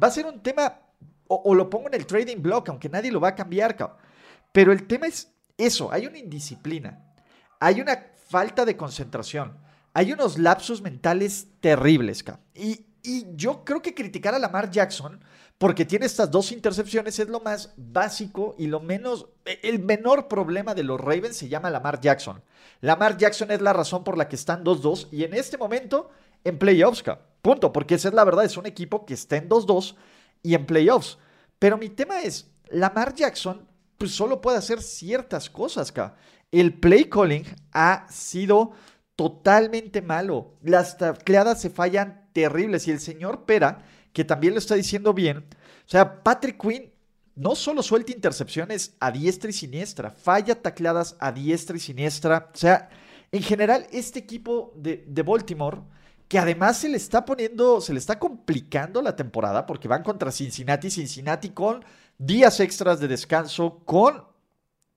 Va 0.03 0.09
a 0.09 0.11
ser 0.11 0.27
un 0.27 0.43
tema, 0.43 0.81
o, 1.29 1.55
lo 1.55 1.71
pongo 1.71 1.87
en 1.87 1.95
el 1.95 2.05
trading 2.05 2.43
block, 2.43 2.69
aunque 2.69 2.89
nadie 2.89 3.12
lo 3.12 3.21
va 3.21 3.29
a 3.29 3.35
cambiar. 3.37 3.77
Pero 4.51 4.73
el 4.73 4.89
tema 4.89 5.07
es 5.07 5.33
eso, 5.57 5.93
hay 5.93 6.09
una 6.09 6.19
indisciplina, 6.19 7.15
hay 7.61 7.81
una 7.81 8.05
falta 8.27 8.65
de 8.65 8.77
concentración, 8.77 9.57
hay 9.95 10.12
unos 10.12 10.37
lapsos 10.37 10.83
mentales 10.83 11.47
terribles. 11.61 12.25
Y, 12.57 12.87
y 13.05 13.27
yo 13.37 13.65
creo 13.65 13.81
que 13.81 13.95
criticar 13.95 14.35
a 14.35 14.41
Lamar 14.41 14.69
Jackson 14.69 15.21
porque 15.62 15.85
tiene 15.85 16.07
estas 16.07 16.28
dos 16.28 16.50
intercepciones, 16.50 17.21
es 17.21 17.28
lo 17.28 17.38
más 17.38 17.73
básico 17.76 18.57
y 18.59 18.66
lo 18.66 18.81
menos, 18.81 19.28
e, 19.45 19.61
el 19.62 19.78
menor 19.78 20.26
problema 20.26 20.75
de 20.75 20.83
los 20.83 21.00
Ravens 21.00 21.37
se 21.37 21.49
llama 21.49 21.71
Lamar 21.71 22.00
Jackson. 22.00 22.42
Lamar 22.81 23.16
Jackson 23.16 23.52
es 23.52 23.62
la 23.62 23.73
razón 23.73 24.02
por 24.02 24.19
la 24.19 24.26
que 24.26 24.35
están 24.35 24.64
2-2 24.64 25.07
y 25.12 25.23
en 25.23 25.35
este 25.35 25.57
momento 25.57 26.11
en 26.42 26.59
playoffs, 26.59 27.04
punto, 27.42 27.73
porque 27.73 27.95
esa 27.95 28.09
es 28.09 28.14
la 28.14 28.25
verdad, 28.25 28.45
es 28.45 28.57
un 28.57 28.66
equipo 28.66 29.07
que 29.07 29.14
está 29.14 29.37
en 29.37 29.49
2-2 29.49 29.95
y 30.42 30.57
en 30.57 30.66
playoffs. 30.66 31.19
Pero 31.61 31.78
mi 31.78 31.90
tema 31.90 32.23
es, 32.23 32.50
Lamar 32.69 33.14
Jackson 33.14 33.64
pues 33.99 34.11
solo 34.11 34.40
puede 34.40 34.59
hacer 34.59 34.83
ciertas 34.83 35.49
cosas, 35.49 35.90
acá. 35.90 36.16
El 36.50 36.75
play 36.75 37.04
calling 37.04 37.45
ha 37.71 38.09
sido 38.11 38.73
totalmente 39.14 40.02
malo. 40.02 40.54
Las 40.61 40.99
tacleadas 40.99 41.61
se 41.61 41.71
fallan 41.71 42.28
terribles 42.33 42.88
y 42.88 42.90
el 42.90 42.99
señor 42.99 43.45
Pera 43.45 43.85
que 44.12 44.25
también 44.25 44.54
lo 44.54 44.59
está 44.59 44.75
diciendo 44.75 45.12
bien. 45.14 45.38
O 45.38 45.90
sea, 45.90 46.23
Patrick 46.23 46.61
Quinn 46.61 46.92
no 47.35 47.54
solo 47.54 47.83
suelta 47.83 48.12
intercepciones 48.12 48.95
a 49.00 49.11
diestra 49.11 49.50
y 49.50 49.52
siniestra, 49.52 50.11
falla 50.11 50.61
tacleadas 50.61 51.16
a 51.19 51.33
diestra 51.33 51.76
y 51.76 51.81
siniestra. 51.81 52.50
O 52.54 52.57
sea, 52.57 52.90
en 53.31 53.42
general, 53.42 53.87
este 53.90 54.19
equipo 54.19 54.73
de, 54.76 55.04
de, 55.07 55.23
Baltimore, 55.23 55.81
que 56.28 56.38
además 56.38 56.78
se 56.78 56.88
le 56.88 56.99
está 56.99 57.25
poniendo, 57.25 57.81
se 57.81 57.95
le 57.95 57.99
está 57.99 58.19
complicando 58.19 59.00
la 59.00 59.16
temporada 59.16 59.66
porque 59.66 59.88
van 59.88 60.02
contra 60.02 60.31
Cincinnati, 60.31 60.90
Cincinnati 60.90 61.50
con 61.50 61.85
días 62.19 62.61
extras 62.61 63.00
de 63.00 63.09
descanso, 63.09 63.81
con, 63.85 64.25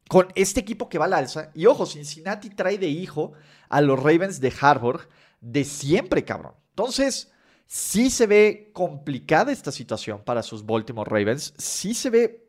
con 0.10 0.28
este 0.36 0.60
equipo 0.60 0.90
que 0.90 0.98
va 0.98 1.06
al 1.06 1.14
alza. 1.14 1.52
Y 1.54 1.66
ojo, 1.66 1.86
Cincinnati 1.86 2.50
trae 2.50 2.78
de 2.78 2.88
hijo 2.88 3.32
a 3.70 3.80
los 3.80 4.02
Ravens 4.02 4.42
de 4.42 4.54
Harvard 4.60 5.08
de 5.40 5.64
siempre, 5.64 6.26
cabrón. 6.26 6.54
Entonces, 6.72 7.32
Sí 7.66 8.10
se 8.10 8.28
ve 8.28 8.70
complicada 8.74 9.52
esta 9.52 9.72
situación 9.72 10.22
para 10.24 10.44
sus 10.44 10.66
Baltimore 10.66 11.10
Ravens. 11.10 11.54
Sí 11.58 11.94
se 11.94 12.10
ve 12.10 12.48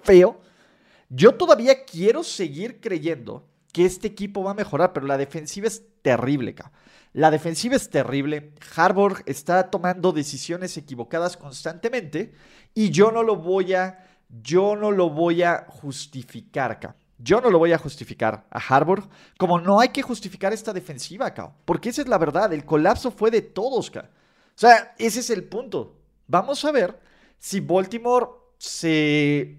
feo. 0.00 0.40
Yo 1.08 1.34
todavía 1.34 1.84
quiero 1.84 2.22
seguir 2.22 2.80
creyendo 2.80 3.48
que 3.72 3.84
este 3.84 4.08
equipo 4.08 4.42
va 4.42 4.52
a 4.52 4.54
mejorar, 4.54 4.92
pero 4.92 5.06
la 5.06 5.18
defensiva 5.18 5.66
es 5.66 5.82
terrible, 6.00 6.54
La 7.12 7.30
defensiva 7.30 7.76
es 7.76 7.90
terrible. 7.90 8.52
Harbour 8.74 9.22
está 9.26 9.70
tomando 9.70 10.12
decisiones 10.12 10.76
equivocadas 10.76 11.36
constantemente 11.36 12.32
y 12.74 12.90
yo 12.90 13.12
no 13.12 13.22
lo 13.22 13.36
voy 13.36 13.74
a, 13.74 14.06
yo 14.28 14.76
no 14.76 14.90
lo 14.90 15.10
voy 15.10 15.42
a 15.42 15.66
justificar, 15.68 16.96
Yo 17.18 17.40
no 17.40 17.50
lo 17.50 17.58
voy 17.58 17.72
a 17.72 17.78
justificar 17.78 18.46
a 18.50 18.58
Harbour, 18.58 19.08
como 19.38 19.60
no 19.60 19.80
hay 19.80 19.88
que 19.90 20.02
justificar 20.02 20.52
esta 20.52 20.72
defensiva, 20.72 21.34
porque 21.64 21.90
esa 21.90 22.02
es 22.02 22.08
la 22.08 22.18
verdad. 22.18 22.52
El 22.52 22.64
colapso 22.64 23.10
fue 23.10 23.30
de 23.30 23.42
todos. 23.42 23.90
O 24.56 24.58
sea, 24.58 24.94
ese 24.98 25.20
es 25.20 25.30
el 25.30 25.44
punto. 25.44 25.98
Vamos 26.26 26.64
a 26.64 26.72
ver 26.72 26.98
si 27.38 27.60
Baltimore 27.60 28.26
se 28.58 29.58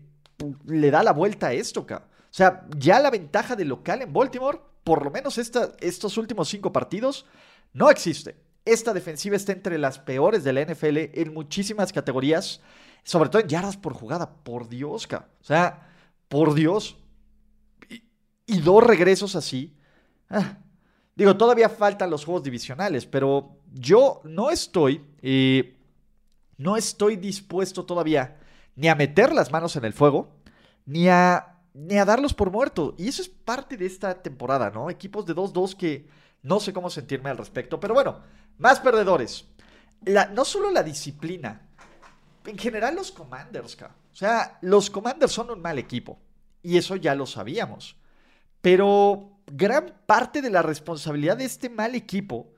le 0.65 0.91
da 0.91 1.03
la 1.03 1.13
vuelta 1.13 1.47
a 1.47 1.53
esto, 1.53 1.85
cabrón. 1.85 2.09
O 2.09 2.33
sea, 2.37 2.67
ya 2.77 2.99
la 2.99 3.09
ventaja 3.09 3.55
de 3.55 3.65
local 3.65 4.01
en 4.01 4.11
Baltimore, 4.11 4.59
por 4.83 5.03
lo 5.03 5.11
menos 5.11 5.37
estos 5.37 6.17
últimos 6.17 6.49
cinco 6.49 6.71
partidos, 6.71 7.25
no 7.73 7.89
existe. 7.89 8.35
Esta 8.65 8.93
defensiva 8.93 9.35
está 9.35 9.53
entre 9.53 9.77
las 9.77 9.99
peores 9.99 10.43
de 10.43 10.53
la 10.53 10.61
NFL 10.61 10.97
en 11.13 11.33
muchísimas 11.33 11.93
categorías, 11.93 12.61
sobre 13.03 13.29
todo 13.29 13.41
en 13.41 13.47
yardas 13.47 13.77
por 13.77 13.93
jugada. 13.93 14.35
Por 14.43 14.67
Dios, 14.67 15.07
cabrón. 15.07 15.29
O 15.41 15.43
sea, 15.43 15.89
por 16.27 16.53
Dios. 16.53 16.97
Y, 18.45 18.59
dos 18.59 18.83
regresos 18.83 19.35
así. 19.35 19.77
Ah, 20.29 20.57
Digo, 21.15 21.35
todavía 21.35 21.69
faltan 21.69 22.11
los 22.11 22.25
juegos 22.25 22.43
divisionales, 22.43 23.07
pero 23.07 23.56
yo 23.73 24.21
no 24.23 24.49
estoy, 24.49 25.03
eh, 25.21 25.75
no 26.57 26.77
estoy 26.77 27.15
dispuesto 27.15 27.85
todavía 27.85 28.37
ni 28.75 28.87
a 28.87 28.95
meter 28.95 29.33
las 29.33 29.51
manos 29.51 29.75
en 29.75 29.85
el 29.85 29.93
fuego, 29.93 30.29
ni 30.85 31.09
a, 31.09 31.57
ni 31.73 31.97
a 31.97 32.05
darlos 32.05 32.33
por 32.33 32.51
muerto. 32.51 32.95
Y 32.97 33.07
eso 33.07 33.21
es 33.21 33.29
parte 33.29 33.75
de 33.75 33.85
esta 33.85 34.21
temporada, 34.21 34.69
¿no? 34.69 34.89
Equipos 34.89 35.25
de 35.25 35.35
2-2 35.35 35.75
que 35.75 36.07
no 36.43 36.59
sé 36.59 36.73
cómo 36.73 36.89
sentirme 36.89 37.29
al 37.29 37.37
respecto. 37.37 37.79
Pero 37.79 37.93
bueno, 37.93 38.21
más 38.57 38.79
perdedores. 38.79 39.45
No 40.33 40.45
solo 40.45 40.69
la 40.69 40.83
disciplina, 40.83 41.67
en 42.45 42.57
general 42.57 42.95
los 42.95 43.11
Commanders, 43.11 43.77
O 43.81 44.15
sea, 44.15 44.59
los 44.61 44.89
Commanders 44.89 45.31
son 45.31 45.49
un 45.49 45.61
mal 45.61 45.79
equipo. 45.79 46.19
Y 46.61 46.77
eso 46.77 46.95
ya 46.95 47.15
lo 47.15 47.25
sabíamos. 47.25 47.97
Pero 48.61 49.39
gran 49.47 49.93
parte 50.05 50.41
de 50.41 50.49
la 50.49 50.61
responsabilidad 50.61 51.37
de 51.37 51.45
este 51.45 51.69
mal 51.69 51.95
equipo 51.95 52.53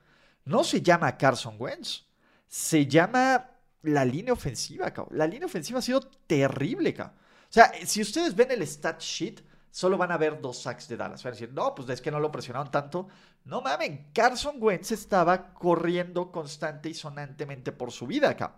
no 0.45 0.63
se 0.63 0.81
llama 0.81 1.17
Carson 1.17 1.55
Wentz, 1.59 2.05
se 2.47 2.85
llama 2.85 3.49
la 3.83 4.03
línea 4.05 4.33
ofensiva, 4.33 4.91
cabrón. 4.91 5.17
La 5.17 5.27
línea 5.27 5.45
ofensiva 5.45 5.79
ha 5.79 5.81
sido 5.81 6.01
terrible, 6.01 6.93
cabrón. 6.93 7.15
O 7.49 7.51
sea, 7.51 7.71
si 7.85 8.01
ustedes 8.01 8.35
ven 8.35 8.51
el 8.51 8.61
stat 8.63 9.01
sheet, 9.01 9.41
solo 9.71 9.97
van 9.97 10.11
a 10.11 10.17
ver 10.17 10.39
dos 10.39 10.61
sacks 10.61 10.87
de 10.87 10.97
Dallas. 10.97 11.23
Van 11.23 11.31
a 11.31 11.35
decir, 11.35 11.51
no, 11.53 11.73
pues 11.73 11.89
es 11.89 12.01
que 12.01 12.11
no 12.11 12.19
lo 12.19 12.31
presionaron 12.31 12.71
tanto. 12.71 13.07
No 13.45 13.61
mamen, 13.61 14.09
Carson 14.13 14.57
Wentz 14.59 14.91
estaba 14.91 15.53
corriendo 15.53 16.31
constante 16.31 16.89
y 16.89 16.93
sonantemente 16.93 17.71
por 17.71 17.91
su 17.91 18.05
vida 18.05 18.29
acá. 18.29 18.57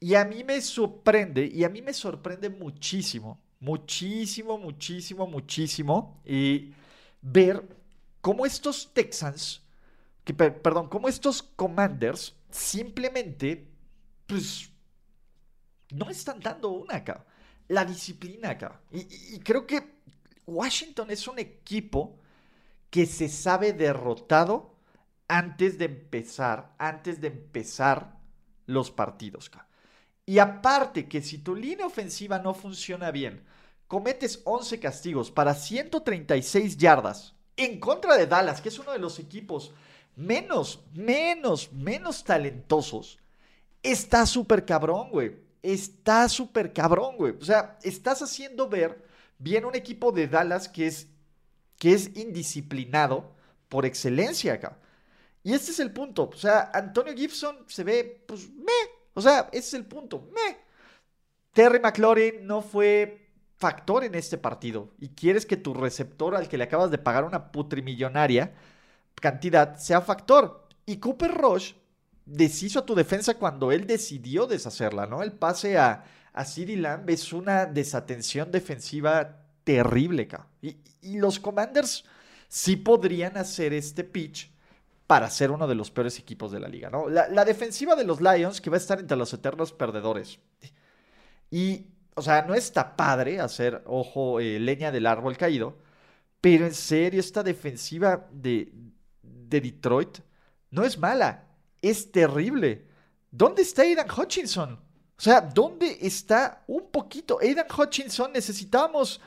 Y 0.00 0.14
a 0.14 0.24
mí 0.24 0.42
me 0.44 0.60
sorprende, 0.60 1.46
y 1.46 1.64
a 1.64 1.68
mí 1.68 1.80
me 1.80 1.92
sorprende 1.92 2.50
muchísimo, 2.50 3.40
muchísimo, 3.60 4.58
muchísimo, 4.58 5.26
muchísimo. 5.26 6.20
Y 6.24 6.74
ver 7.22 7.64
cómo 8.20 8.44
estos 8.44 8.92
Texans, 8.92 9.62
perdón, 10.32 10.88
cómo 10.88 11.08
estos 11.08 11.42
Commanders 11.42 12.34
simplemente, 12.50 13.68
pues, 14.26 14.70
no 15.92 16.08
están 16.08 16.40
dando 16.40 16.70
una 16.70 16.96
acá. 16.96 17.26
La 17.68 17.84
disciplina 17.84 18.50
acá. 18.50 18.80
Y, 18.90 19.34
y 19.34 19.40
creo 19.40 19.66
que 19.66 20.00
Washington 20.46 21.10
es 21.10 21.28
un 21.28 21.38
equipo 21.38 22.18
que 22.90 23.06
se 23.06 23.28
sabe 23.28 23.72
derrotado 23.72 24.74
antes 25.28 25.78
de 25.78 25.86
empezar, 25.86 26.74
antes 26.78 27.20
de 27.20 27.28
empezar 27.28 28.18
los 28.66 28.90
partidos. 28.90 29.50
Y 30.26 30.38
aparte 30.38 31.08
que 31.08 31.22
si 31.22 31.38
tu 31.38 31.54
línea 31.54 31.86
ofensiva 31.86 32.38
no 32.38 32.54
funciona 32.54 33.10
bien, 33.10 33.44
cometes 33.86 34.40
11 34.44 34.80
castigos 34.80 35.30
para 35.30 35.54
136 35.54 36.76
yardas 36.76 37.34
en 37.56 37.78
contra 37.78 38.16
de 38.16 38.26
Dallas, 38.26 38.60
que 38.60 38.68
es 38.68 38.78
uno 38.78 38.92
de 38.92 38.98
los 38.98 39.18
equipos 39.18 39.72
menos, 40.16 40.84
menos, 40.92 41.72
menos 41.72 42.24
talentosos, 42.24 43.18
está 43.82 44.26
súper 44.26 44.64
cabrón, 44.64 45.10
güey. 45.10 45.36
Está 45.62 46.28
súper 46.28 46.72
cabrón, 46.72 47.16
güey. 47.16 47.34
O 47.40 47.44
sea, 47.44 47.78
estás 47.82 48.20
haciendo 48.22 48.68
ver 48.68 49.02
bien 49.38 49.64
un 49.64 49.74
equipo 49.74 50.12
de 50.12 50.28
Dallas 50.28 50.68
que 50.68 50.86
es 50.86 51.08
que 51.78 51.92
es 51.92 52.16
indisciplinado 52.16 53.34
por 53.68 53.84
excelencia, 53.84 54.58
cabrón. 54.60 54.80
Y 55.42 55.52
este 55.52 55.72
es 55.72 55.78
el 55.78 55.92
punto. 55.92 56.30
O 56.32 56.36
sea, 56.36 56.70
Antonio 56.72 57.12
Gibson 57.14 57.58
se 57.66 57.84
ve, 57.84 58.24
pues, 58.26 58.48
me. 58.50 58.72
O 59.12 59.20
sea, 59.20 59.48
ese 59.52 59.68
es 59.68 59.74
el 59.74 59.86
punto. 59.86 60.28
Me. 60.32 60.56
Terry 61.52 61.78
McLaurin 61.80 62.46
no 62.46 62.62
fue 62.62 63.28
factor 63.56 64.04
en 64.04 64.14
este 64.14 64.38
partido. 64.38 64.90
Y 64.98 65.10
quieres 65.10 65.46
que 65.46 65.56
tu 65.56 65.74
receptor 65.74 66.34
al 66.34 66.48
que 66.48 66.58
le 66.58 66.64
acabas 66.64 66.90
de 66.90 66.98
pagar 66.98 67.24
una 67.24 67.52
putrimillonaria 67.52 68.54
cantidad 69.20 69.76
sea 69.76 70.00
factor. 70.00 70.68
Y 70.86 70.98
Cooper 70.98 71.32
Rush 71.32 71.72
deshizo 72.26 72.80
a 72.80 72.86
tu 72.86 72.94
defensa 72.94 73.34
cuando 73.34 73.72
él 73.72 73.86
decidió 73.86 74.46
deshacerla, 74.46 75.06
¿no? 75.06 75.22
El 75.22 75.32
pase 75.32 75.78
a, 75.78 76.04
a 76.32 76.44
CeeDee 76.44 76.76
Lamb 76.76 77.08
es 77.10 77.32
una 77.32 77.66
desatención 77.66 78.50
defensiva 78.50 79.44
terrible. 79.64 80.28
Y, 80.62 80.76
y 81.02 81.18
los 81.18 81.38
Commanders 81.38 82.04
sí 82.48 82.76
podrían 82.76 83.36
hacer 83.36 83.72
este 83.72 84.04
pitch 84.04 84.54
para 85.06 85.28
ser 85.28 85.50
uno 85.50 85.66
de 85.66 85.74
los 85.74 85.90
peores 85.90 86.18
equipos 86.18 86.50
de 86.50 86.60
la 86.60 86.68
liga, 86.68 86.88
¿no? 86.90 87.08
La, 87.08 87.44
defensiva 87.44 87.94
de 87.94 88.04
los 88.04 88.20
Lions, 88.20 88.60
que 88.60 88.70
va 88.70 88.76
a 88.76 88.78
estar 88.78 88.98
entre 88.98 89.16
los 89.16 89.32
eternos 89.32 89.72
perdedores. 89.72 90.38
Y, 91.50 91.86
o 92.14 92.22
sea, 92.22 92.42
no 92.42 92.54
está 92.54 92.96
padre 92.96 93.40
hacer, 93.40 93.82
ojo, 93.86 94.40
eh, 94.40 94.58
leña 94.58 94.90
del 94.90 95.06
árbol 95.06 95.36
caído, 95.36 95.78
pero 96.40 96.66
en 96.66 96.74
serio, 96.74 97.20
esta 97.20 97.42
defensiva 97.42 98.28
de, 98.32 98.72
de 99.54 99.60
Detroit 99.60 100.18
no 100.70 100.84
es 100.84 100.98
mala, 100.98 101.46
es 101.80 102.10
terrible. 102.10 102.88
¿Dónde 103.30 103.62
está 103.62 103.82
Aidan 103.82 104.08
Hutchinson? 104.10 104.72
O 105.16 105.20
sea, 105.20 105.40
¿dónde 105.40 105.98
está 106.00 106.64
un 106.66 106.90
poquito? 106.90 107.38
Aidan 107.40 107.66
Hutchinson, 107.76 108.32
necesitamos 108.32 109.20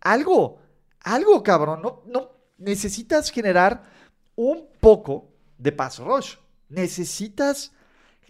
algo, 0.00 0.58
algo, 1.00 1.42
cabrón. 1.42 1.82
No, 1.82 2.02
no 2.06 2.32
necesitas 2.56 3.30
generar 3.30 3.84
un 4.34 4.68
poco 4.80 5.28
de 5.56 5.70
pass 5.70 5.98
rush. 6.00 6.34
Necesitas 6.68 7.72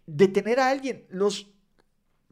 detener 0.07 0.61
a 0.61 0.69
alguien. 0.69 1.07
Los, 1.09 1.47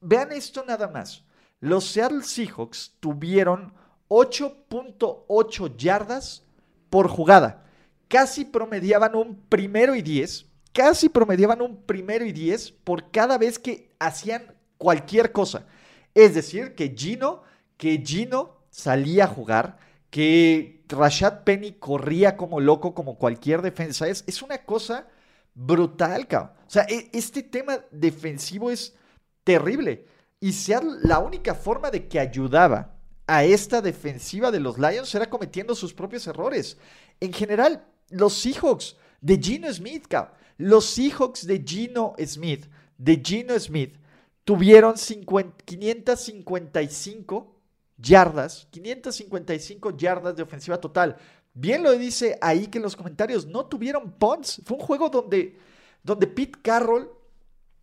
vean 0.00 0.32
esto 0.32 0.64
nada 0.66 0.88
más. 0.88 1.24
Los 1.60 1.86
Seattle 1.86 2.22
Seahawks 2.22 2.92
tuvieron 3.00 3.72
8.8 4.08 5.76
yardas 5.76 6.42
por 6.90 7.08
jugada. 7.08 7.65
Casi 8.08 8.44
promediaban 8.44 9.14
un 9.14 9.36
primero 9.48 9.94
y 9.94 10.02
10. 10.02 10.46
Casi 10.72 11.08
promediaban 11.08 11.62
un 11.62 11.82
primero 11.82 12.24
y 12.24 12.32
10 12.32 12.72
por 12.72 13.10
cada 13.10 13.38
vez 13.38 13.58
que 13.58 13.94
hacían 13.98 14.54
cualquier 14.78 15.32
cosa. 15.32 15.66
Es 16.14 16.34
decir, 16.34 16.74
que 16.74 16.94
Gino, 16.96 17.42
que 17.76 18.02
Gino 18.04 18.56
salía 18.70 19.24
a 19.24 19.28
jugar, 19.28 19.78
que 20.10 20.84
Rashad 20.88 21.44
Penny 21.44 21.72
corría 21.72 22.36
como 22.36 22.60
loco, 22.60 22.94
como 22.94 23.18
cualquier 23.18 23.62
defensa. 23.62 24.06
Es, 24.06 24.24
es 24.26 24.42
una 24.42 24.58
cosa 24.58 25.08
brutal, 25.54 26.26
cabrón. 26.28 26.52
O 26.66 26.70
sea, 26.70 26.84
e, 26.88 27.10
este 27.12 27.42
tema 27.42 27.80
defensivo 27.90 28.70
es 28.70 28.94
terrible. 29.44 30.06
Y 30.40 30.52
sea 30.52 30.80
la 30.82 31.18
única 31.18 31.54
forma 31.54 31.90
de 31.90 32.06
que 32.08 32.20
ayudaba 32.20 32.96
a 33.26 33.44
esta 33.44 33.80
defensiva 33.80 34.50
de 34.50 34.60
los 34.60 34.78
Lions 34.78 35.14
era 35.14 35.28
cometiendo 35.28 35.74
sus 35.74 35.94
propios 35.94 36.26
errores. 36.26 36.78
En 37.20 37.32
general, 37.32 37.84
los 38.10 38.34
Seahawks 38.34 38.96
de 39.20 39.38
Gino 39.38 39.72
Smith, 39.72 40.06
cabrón. 40.08 40.36
Los 40.58 40.86
Seahawks 40.86 41.46
de 41.46 41.62
Gino 41.66 42.14
Smith, 42.24 42.66
de 42.96 43.22
Gino 43.22 43.60
Smith, 43.60 43.98
tuvieron 44.44 44.94
555 44.96 47.56
yardas, 47.98 48.68
555 48.70 49.96
yardas 49.96 50.36
de 50.36 50.42
ofensiva 50.42 50.80
total. 50.80 51.16
Bien 51.52 51.82
lo 51.82 51.92
dice 51.92 52.38
ahí 52.40 52.68
que 52.68 52.78
en 52.78 52.84
los 52.84 52.96
comentarios 52.96 53.46
no 53.46 53.66
tuvieron 53.66 54.12
punts. 54.12 54.62
Fue 54.64 54.76
un 54.76 54.82
juego 54.82 55.08
donde, 55.08 55.58
donde 56.02 56.26
Pete 56.26 56.58
Carroll, 56.62 57.10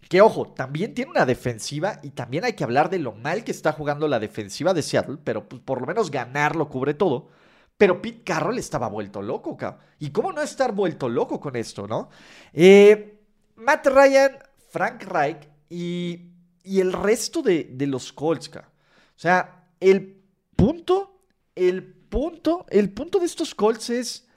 que 0.10 0.22
ojo, 0.22 0.54
también 0.54 0.94
tiene 0.94 1.12
una 1.12 1.26
defensiva 1.26 2.00
y 2.02 2.12
también 2.12 2.46
hay 2.46 2.54
que 2.54 2.64
hablar 2.64 2.90
de 2.90 3.00
lo 3.00 3.14
mal 3.14 3.44
que 3.44 3.52
está 3.52 3.72
jugando 3.72 4.08
la 4.08 4.20
defensiva 4.20 4.74
de 4.74 4.82
Seattle, 4.82 5.18
pero 5.24 5.48
pues, 5.48 5.62
por 5.62 5.82
lo 5.82 5.88
menos 5.88 6.12
ganar 6.12 6.56
lo 6.56 6.70
cubre 6.70 6.94
todo. 6.94 7.30
Pero 7.78 8.02
Pete 8.02 8.24
Carroll 8.24 8.60
estaba 8.60 8.88
vuelto 8.88 9.22
loco, 9.22 9.58
cabrón. 9.58 9.82
¿Y 10.00 10.12
cómo 10.12 10.32
no 10.32 10.42
estar 10.42 10.74
vuelto 10.74 11.10
loco 11.10 11.40
con 11.40 11.56
esto, 11.56 11.88
no? 11.88 12.10
Eh, 12.54 13.20
Matt 13.56 13.88
Ryan, 13.88 14.38
Frank 14.70 15.04
Reich 15.04 15.50
y, 15.70 16.30
y 16.64 16.80
el 16.80 16.94
resto 16.94 17.42
de, 17.42 17.70
de 17.72 17.88
los 17.88 18.14
Colts, 18.14 18.50
cabrón. 18.50 18.72
O 19.16 19.20
sea, 19.20 19.68
el 19.80 20.24
punto, 20.56 21.26
el 21.56 21.84
punto, 21.84 22.66
el 22.70 22.92
punto 22.92 23.20
de 23.20 23.26
estos 23.26 23.56
Colts 23.56 23.90
es, 23.90 24.28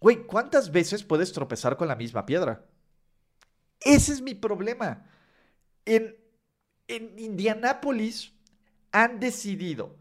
güey, 0.00 0.26
¿cuántas 0.26 0.70
veces 0.70 1.04
puedes 1.04 1.32
tropezar 1.32 1.76
con 1.76 1.88
la 1.88 1.96
misma 1.96 2.26
piedra? 2.26 2.64
Ese 3.80 4.12
es 4.12 4.22
mi 4.22 4.34
problema. 4.34 5.06
En, 5.84 6.16
en 6.88 7.18
Indianápolis 7.18 8.32
han 8.92 9.20
decidido 9.20 9.96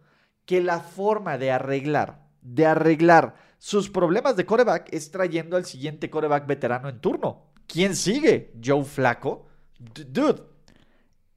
que 0.46 0.62
la 0.62 0.80
forma 0.80 1.38
de 1.38 1.52
arreglar, 1.52 2.23
de 2.44 2.66
arreglar 2.66 3.36
sus 3.58 3.90
problemas 3.90 4.36
de 4.36 4.46
coreback 4.46 4.94
es 4.94 5.10
trayendo 5.10 5.56
al 5.56 5.66
siguiente 5.66 6.10
coreback 6.10 6.46
veterano 6.46 6.90
en 6.90 7.00
turno. 7.00 7.54
¿Quién 7.66 7.96
sigue? 7.96 8.54
Joe 8.64 8.84
Flaco. 8.84 9.48
Dude, 9.80 10.44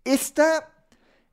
esta, 0.05 0.73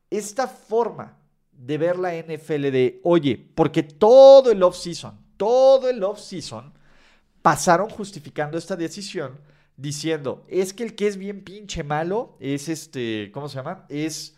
esta 0.10 0.48
forma 0.48 1.18
de 1.52 1.78
ver 1.78 1.98
la 1.98 2.14
NFL 2.16 2.70
de, 2.72 3.00
oye, 3.04 3.38
porque 3.56 3.84
todo 3.84 4.52
el 4.52 4.62
off-season, 4.62 5.18
todo 5.38 5.90
el 5.90 6.04
off-season, 6.04 6.74
pasaron 7.42 7.90
justificando 7.90 8.58
esta 8.58 8.76
decisión 8.76 9.40
diciendo, 9.76 10.46
es 10.48 10.74
que 10.74 10.84
el 10.84 10.96
que 10.96 11.08
es 11.08 11.18
bien 11.18 11.44
pinche 11.44 11.84
malo 11.84 12.38
es 12.40 12.70
este, 12.70 13.32
¿cómo 13.34 13.50
se 13.50 13.56
llama? 13.56 13.86
Es, 13.90 14.36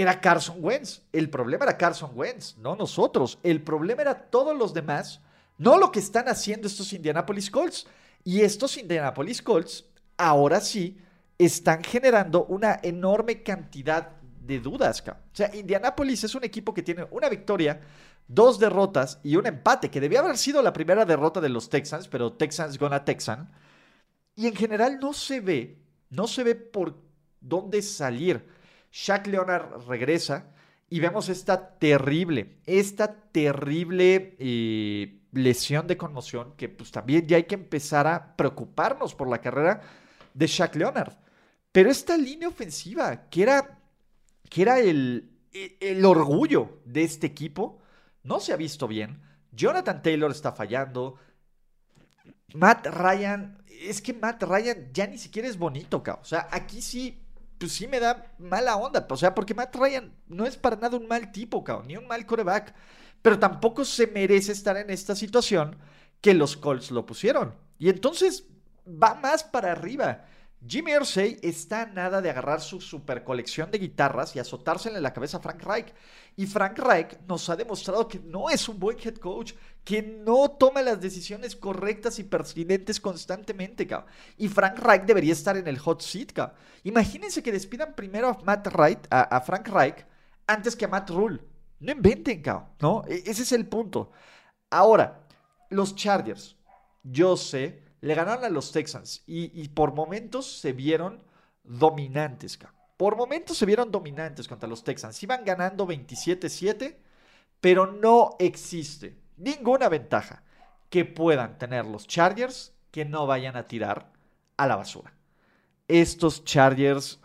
era 0.00 0.20
Carson 0.20 0.56
Wentz. 0.60 1.02
El 1.12 1.30
problema 1.30 1.64
era 1.64 1.76
Carson 1.76 2.10
Wentz, 2.14 2.56
no 2.58 2.76
nosotros. 2.76 3.38
El 3.42 3.62
problema 3.62 4.02
era 4.02 4.14
todos 4.14 4.56
los 4.56 4.74
demás, 4.74 5.20
no 5.56 5.78
lo 5.78 5.90
que 5.90 5.98
están 5.98 6.28
haciendo 6.28 6.66
estos 6.66 6.92
Indianapolis 6.92 7.50
Colts. 7.50 7.86
Y 8.24 8.42
estos 8.42 8.76
Indianapolis 8.76 9.42
Colts, 9.42 9.84
ahora 10.16 10.60
sí, 10.60 10.98
están 11.38 11.82
generando 11.84 12.44
una 12.46 12.80
enorme 12.82 13.42
cantidad 13.42 14.12
de 14.48 14.60
dudas, 14.60 15.04
O 15.06 15.14
sea, 15.32 15.54
Indianapolis 15.54 16.24
es 16.24 16.34
un 16.34 16.42
equipo 16.42 16.72
que 16.72 16.82
tiene 16.82 17.06
una 17.10 17.28
victoria, 17.28 17.80
dos 18.26 18.58
derrotas 18.58 19.20
y 19.22 19.36
un 19.36 19.46
empate, 19.46 19.90
que 19.90 20.00
debía 20.00 20.20
haber 20.20 20.38
sido 20.38 20.62
la 20.62 20.72
primera 20.72 21.04
derrota 21.04 21.40
de 21.40 21.50
los 21.50 21.68
Texans, 21.68 22.08
pero 22.08 22.32
Texans 22.32 22.78
gonna 22.78 23.04
Texan. 23.04 23.50
Y 24.34 24.46
en 24.46 24.56
general 24.56 24.98
no 25.00 25.12
se 25.12 25.40
ve, 25.40 25.82
no 26.08 26.26
se 26.26 26.44
ve 26.44 26.54
por 26.54 26.96
dónde 27.40 27.82
salir. 27.82 28.48
Shaq 29.00 29.28
Leonard 29.28 29.86
regresa 29.86 30.46
y 30.90 30.98
vemos 30.98 31.28
esta 31.28 31.78
terrible, 31.78 32.58
esta 32.66 33.14
terrible 33.14 34.34
eh, 34.40 35.20
lesión 35.30 35.86
de 35.86 35.96
conmoción 35.96 36.54
que 36.56 36.68
pues 36.68 36.90
también 36.90 37.24
ya 37.28 37.36
hay 37.36 37.44
que 37.44 37.54
empezar 37.54 38.08
a 38.08 38.34
preocuparnos 38.34 39.14
por 39.14 39.28
la 39.28 39.40
carrera 39.40 39.82
de 40.34 40.46
Shaq 40.48 40.74
Leonard. 40.74 41.12
Pero 41.70 41.90
esta 41.90 42.16
línea 42.16 42.48
ofensiva, 42.48 43.28
que 43.30 43.42
era 43.42 43.78
que 44.50 44.62
era 44.62 44.80
el, 44.80 45.30
el 45.52 46.04
orgullo 46.04 46.80
de 46.84 47.04
este 47.04 47.28
equipo, 47.28 47.78
no 48.24 48.40
se 48.40 48.52
ha 48.52 48.56
visto 48.56 48.88
bien. 48.88 49.22
Jonathan 49.52 50.02
Taylor 50.02 50.32
está 50.32 50.50
fallando. 50.50 51.16
Matt 52.54 52.86
Ryan, 52.86 53.62
es 53.68 54.02
que 54.02 54.12
Matt 54.12 54.42
Ryan 54.42 54.90
ya 54.92 55.06
ni 55.06 55.18
siquiera 55.18 55.46
es 55.46 55.56
bonito, 55.56 56.02
cabrón. 56.02 56.22
O 56.22 56.26
sea, 56.26 56.48
aquí 56.50 56.82
sí, 56.82 57.27
pues 57.58 57.72
sí 57.72 57.86
me 57.86 58.00
da 58.00 58.32
mala 58.38 58.76
onda. 58.76 59.06
O 59.08 59.16
sea, 59.16 59.34
porque 59.34 59.54
Matt 59.54 59.74
Ryan 59.76 60.14
no 60.26 60.46
es 60.46 60.56
para 60.56 60.76
nada 60.76 60.96
un 60.96 61.08
mal 61.08 61.32
tipo, 61.32 61.62
cabrón, 61.64 61.88
ni 61.88 61.96
un 61.96 62.06
mal 62.06 62.24
coreback. 62.26 62.74
Pero 63.22 63.38
tampoco 63.38 63.84
se 63.84 64.06
merece 64.06 64.52
estar 64.52 64.76
en 64.76 64.90
esta 64.90 65.16
situación 65.16 65.76
que 66.20 66.34
los 66.34 66.56
Colts 66.56 66.90
lo 66.90 67.04
pusieron. 67.04 67.54
Y 67.78 67.88
entonces 67.88 68.44
va 68.86 69.14
más 69.14 69.44
para 69.44 69.72
arriba. 69.72 70.24
Jimmy 70.66 70.92
Irsay 70.92 71.38
está 71.42 71.86
nada 71.86 72.20
de 72.20 72.30
agarrar 72.30 72.60
su 72.60 72.80
super 72.80 73.22
colección 73.22 73.70
de 73.70 73.78
guitarras 73.78 74.34
y 74.34 74.40
azotársela 74.40 74.96
en 74.96 75.04
la 75.04 75.12
cabeza 75.12 75.36
a 75.36 75.40
Frank 75.40 75.62
Reich. 75.62 75.94
Y 76.36 76.46
Frank 76.46 76.78
Reich 76.78 77.18
nos 77.28 77.48
ha 77.48 77.56
demostrado 77.56 78.08
que 78.08 78.18
no 78.18 78.50
es 78.50 78.68
un 78.68 78.78
buen 78.78 78.98
head 78.98 79.16
coach, 79.16 79.52
que 79.88 80.02
no 80.02 80.50
toma 80.50 80.82
las 80.82 81.00
decisiones 81.00 81.56
correctas 81.56 82.18
y 82.18 82.24
pertinentes 82.24 83.00
constantemente, 83.00 83.86
cabrón. 83.86 84.10
Y 84.36 84.48
Frank 84.48 84.78
Reich 84.80 85.04
debería 85.04 85.32
estar 85.32 85.56
en 85.56 85.66
el 85.66 85.78
hot 85.78 86.02
seat, 86.02 86.32
cabrón. 86.34 86.58
Imagínense 86.84 87.42
que 87.42 87.50
despidan 87.50 87.94
primero 87.94 88.28
a 88.28 88.38
Matt 88.44 88.66
Reich, 88.66 88.98
a, 89.08 89.40
Frank 89.40 89.66
Reich, 89.68 90.04
antes 90.46 90.76
que 90.76 90.84
a 90.84 90.88
Matt 90.88 91.08
Rule. 91.08 91.40
No 91.80 91.92
inventen, 91.92 92.42
cabrón, 92.42 92.68
¿no? 92.80 93.02
E, 93.08 93.22
ese 93.24 93.44
es 93.44 93.52
el 93.52 93.66
punto. 93.66 94.12
Ahora, 94.68 95.26
los 95.70 95.94
Chargers. 95.94 96.54
Yo 97.02 97.38
sé 97.38 97.82
le 98.02 98.14
ganaron 98.14 98.44
a 98.44 98.50
los 98.50 98.70
Texans 98.72 99.22
y, 99.26 99.68
por 99.68 99.94
momentos 99.94 100.60
se 100.60 100.74
vieron 100.74 101.24
dominantes, 101.64 102.58
Por 102.98 103.16
momentos 103.16 103.56
se 103.56 103.64
vieron 103.64 103.90
dominantes 103.90 104.48
contra 104.48 104.68
los 104.68 104.84
Texans. 104.84 105.22
Iban 105.22 105.46
ganando 105.46 105.88
27-7, 105.88 106.94
pero 107.62 107.90
no 107.90 108.36
existe 108.38 109.16
ninguna 109.38 109.88
ventaja 109.88 110.42
que 110.90 111.04
puedan 111.04 111.58
tener 111.58 111.86
los 111.86 112.06
Chargers 112.06 112.72
que 112.90 113.04
no 113.04 113.26
vayan 113.26 113.56
a 113.56 113.68
tirar 113.68 114.12
a 114.56 114.66
la 114.66 114.76
basura. 114.76 115.12
Estos 115.86 116.44
Chargers, 116.44 117.20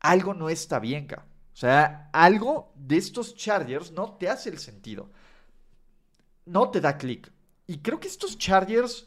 algo 0.00 0.34
no 0.34 0.48
está 0.48 0.78
bien, 0.78 1.06
cabrón. 1.06 1.28
O 1.52 1.56
sea, 1.56 2.08
algo 2.12 2.72
de 2.74 2.96
estos 2.96 3.34
Chargers 3.34 3.92
no 3.92 4.14
te 4.14 4.28
hace 4.28 4.48
el 4.48 4.58
sentido. 4.58 5.10
No 6.46 6.70
te 6.70 6.80
da 6.80 6.96
clic. 6.96 7.30
Y 7.66 7.78
creo 7.78 8.00
que 8.00 8.08
estos 8.08 8.38
Chargers, 8.38 9.02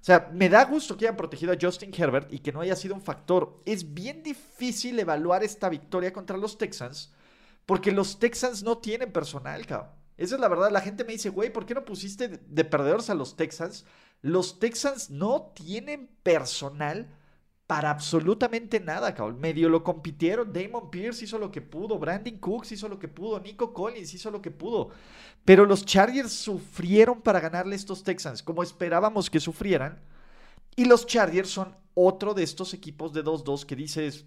o 0.00 0.04
sea, 0.04 0.30
me 0.32 0.48
da 0.48 0.64
gusto 0.64 0.96
que 0.96 1.06
hayan 1.06 1.16
protegido 1.16 1.52
a 1.52 1.56
Justin 1.60 1.92
Herbert 1.96 2.32
y 2.32 2.40
que 2.40 2.52
no 2.52 2.60
haya 2.60 2.76
sido 2.76 2.94
un 2.94 3.00
factor. 3.02 3.60
Es 3.64 3.94
bien 3.94 4.22
difícil 4.22 4.98
evaluar 4.98 5.42
esta 5.42 5.68
victoria 5.68 6.12
contra 6.12 6.36
los 6.36 6.58
Texans 6.58 7.12
porque 7.66 7.92
los 7.92 8.18
Texans 8.18 8.62
no 8.62 8.78
tienen 8.78 9.12
personal, 9.12 9.64
cabrón. 9.66 9.90
Esa 10.16 10.34
es 10.36 10.40
la 10.40 10.48
verdad. 10.48 10.70
La 10.70 10.80
gente 10.80 11.04
me 11.04 11.12
dice, 11.12 11.30
güey, 11.30 11.52
¿por 11.52 11.66
qué 11.66 11.74
no 11.74 11.84
pusiste 11.84 12.28
de 12.28 12.64
perdedores 12.64 13.10
a 13.10 13.14
los 13.14 13.36
Texans? 13.36 13.84
Los 14.22 14.58
Texans 14.58 15.10
no 15.10 15.52
tienen 15.54 16.08
personal 16.22 17.14
para 17.66 17.90
absolutamente 17.90 18.78
nada, 18.78 19.14
cabrón. 19.14 19.40
Medio 19.40 19.68
lo 19.68 19.82
compitieron. 19.82 20.52
Damon 20.52 20.90
Pierce 20.90 21.24
hizo 21.24 21.38
lo 21.38 21.50
que 21.50 21.62
pudo. 21.62 21.98
Brandon 21.98 22.38
Cooks 22.38 22.72
hizo 22.72 22.88
lo 22.88 22.98
que 22.98 23.08
pudo. 23.08 23.40
Nico 23.40 23.72
Collins 23.72 24.14
hizo 24.14 24.30
lo 24.30 24.42
que 24.42 24.50
pudo. 24.50 24.90
Pero 25.44 25.64
los 25.64 25.84
Chargers 25.84 26.32
sufrieron 26.32 27.22
para 27.22 27.40
ganarle 27.40 27.74
a 27.74 27.76
estos 27.76 28.02
Texans, 28.02 28.42
como 28.42 28.62
esperábamos 28.62 29.30
que 29.30 29.40
sufrieran. 29.40 30.00
Y 30.76 30.84
los 30.84 31.06
Chargers 31.06 31.50
son 31.50 31.76
otro 31.94 32.34
de 32.34 32.42
estos 32.42 32.74
equipos 32.74 33.12
de 33.12 33.24
2-2 33.24 33.64
que 33.64 33.76
dices, 33.76 34.26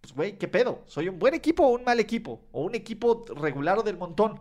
pues 0.00 0.14
güey, 0.14 0.38
¿qué 0.38 0.48
pedo? 0.48 0.82
¿Soy 0.86 1.08
un 1.08 1.18
buen 1.18 1.34
equipo 1.34 1.64
o 1.64 1.70
un 1.70 1.84
mal 1.84 2.00
equipo? 2.00 2.48
¿O 2.52 2.64
un 2.64 2.74
equipo 2.74 3.24
regular 3.36 3.78
o 3.78 3.82
del 3.82 3.98
montón? 3.98 4.40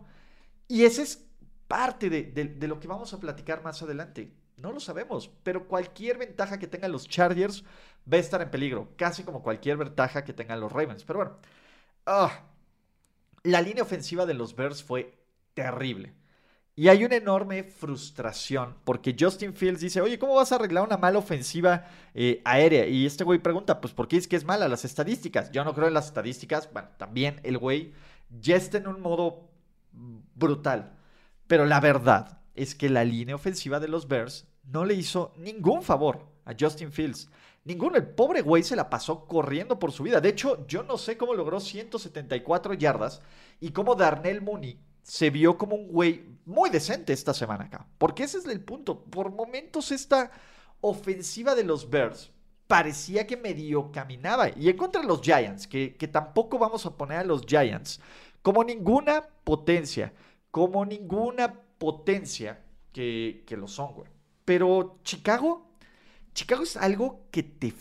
Y 0.71 0.85
ese 0.85 1.01
es 1.01 1.27
parte 1.67 2.09
de, 2.09 2.23
de 2.23 2.67
lo 2.69 2.79
que 2.79 2.87
vamos 2.87 3.13
a 3.13 3.19
platicar 3.19 3.61
más 3.61 3.83
adelante. 3.83 4.31
No 4.55 4.71
lo 4.71 4.79
sabemos, 4.79 5.29
pero 5.43 5.67
cualquier 5.67 6.17
ventaja 6.17 6.59
que 6.59 6.67
tengan 6.67 6.93
los 6.93 7.09
Chargers 7.09 7.65
va 8.11 8.15
a 8.15 8.21
estar 8.21 8.41
en 8.41 8.49
peligro, 8.49 8.93
casi 8.95 9.23
como 9.23 9.43
cualquier 9.43 9.75
ventaja 9.75 10.23
que 10.23 10.31
tengan 10.31 10.61
los 10.61 10.71
Ravens. 10.71 11.03
Pero 11.03 11.19
bueno, 11.19 11.37
ah, 12.05 12.45
la 13.43 13.61
línea 13.61 13.83
ofensiva 13.83 14.25
de 14.25 14.33
los 14.33 14.55
Bears 14.55 14.81
fue 14.81 15.13
terrible. 15.55 16.13
Y 16.73 16.87
hay 16.87 17.03
una 17.03 17.17
enorme 17.17 17.65
frustración 17.65 18.77
porque 18.85 19.13
Justin 19.19 19.53
Fields 19.53 19.81
dice, 19.81 19.99
oye, 19.99 20.17
¿cómo 20.17 20.35
vas 20.35 20.53
a 20.53 20.55
arreglar 20.55 20.85
una 20.85 20.95
mala 20.95 21.19
ofensiva 21.19 21.85
eh, 22.13 22.41
aérea? 22.45 22.87
Y 22.87 23.05
este 23.05 23.25
güey 23.25 23.39
pregunta, 23.39 23.81
pues 23.81 23.93
¿por 23.93 24.07
qué 24.07 24.15
es 24.15 24.25
que 24.25 24.37
es 24.37 24.45
mala 24.45 24.69
las 24.69 24.85
estadísticas? 24.85 25.51
Yo 25.51 25.65
no 25.65 25.75
creo 25.75 25.89
en 25.89 25.95
las 25.95 26.07
estadísticas. 26.07 26.71
Bueno, 26.71 26.87
también 26.97 27.41
el 27.43 27.57
güey 27.57 27.91
ya 28.29 28.55
está 28.55 28.77
en 28.77 28.87
un 28.87 29.01
modo 29.01 29.50
brutal. 29.91 30.97
Pero 31.47 31.65
la 31.65 31.79
verdad 31.79 32.39
es 32.55 32.75
que 32.75 32.89
la 32.89 33.03
línea 33.03 33.35
ofensiva 33.35 33.79
de 33.79 33.87
los 33.87 34.07
Bears 34.07 34.47
no 34.63 34.85
le 34.85 34.93
hizo 34.93 35.33
ningún 35.37 35.83
favor 35.83 36.27
a 36.45 36.53
Justin 36.59 36.91
Fields. 36.91 37.29
Ninguno, 37.63 37.95
el 37.95 38.07
pobre 38.07 38.41
güey 38.41 38.63
se 38.63 38.75
la 38.75 38.89
pasó 38.89 39.25
corriendo 39.27 39.77
por 39.77 39.91
su 39.91 40.03
vida. 40.03 40.19
De 40.19 40.29
hecho, 40.29 40.65
yo 40.67 40.83
no 40.83 40.97
sé 40.97 41.17
cómo 41.17 41.33
logró 41.33 41.59
174 41.59 42.73
yardas 42.73 43.21
y 43.59 43.71
cómo 43.71 43.95
Darnell 43.95 44.41
Mooney 44.41 44.79
se 45.03 45.29
vio 45.29 45.57
como 45.57 45.75
un 45.75 45.87
güey 45.87 46.25
muy 46.45 46.69
decente 46.69 47.13
esta 47.13 47.33
semana 47.33 47.65
acá. 47.65 47.87
Porque 47.97 48.23
ese 48.23 48.39
es 48.39 48.45
el 48.45 48.61
punto. 48.61 49.03
Por 49.03 49.31
momentos 49.31 49.91
esta 49.91 50.31
ofensiva 50.81 51.53
de 51.53 51.63
los 51.63 51.89
Bears 51.89 52.31
parecía 52.65 53.27
que 53.27 53.37
medio 53.37 53.91
caminaba. 53.91 54.49
Y 54.57 54.69
en 54.69 54.77
contra 54.77 55.01
de 55.01 55.07
los 55.07 55.21
Giants, 55.21 55.67
que, 55.67 55.95
que 55.97 56.07
tampoco 56.07 56.57
vamos 56.57 56.85
a 56.85 56.97
poner 56.97 57.19
a 57.19 57.23
los 57.23 57.45
Giants 57.45 57.99
como 58.41 58.63
ninguna 58.63 59.23
potencia, 59.43 60.13
como 60.49 60.85
ninguna 60.85 61.53
potencia 61.77 62.63
que, 62.91 63.43
que 63.45 63.57
lo 63.57 63.67
son, 63.67 63.93
güey. 63.93 64.09
Pero 64.45 64.99
Chicago 65.03 65.71
Chicago 66.33 66.63
es 66.63 66.77
algo 66.77 67.27
que 67.31 67.43
te. 67.43 67.73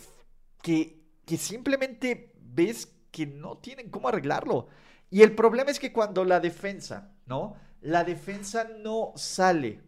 que, 0.62 1.00
que 1.24 1.36
simplemente 1.36 2.32
ves 2.40 2.92
que 3.10 3.26
no 3.26 3.58
tienen 3.58 3.90
cómo 3.90 4.08
arreglarlo. 4.08 4.68
Y 5.10 5.22
el 5.22 5.34
problema 5.34 5.70
es 5.70 5.80
que 5.80 5.92
cuando 5.92 6.24
la 6.24 6.40
defensa, 6.40 7.12
¿no? 7.26 7.56
La 7.80 8.04
defensa 8.04 8.68
no 8.82 9.12
sale 9.16 9.82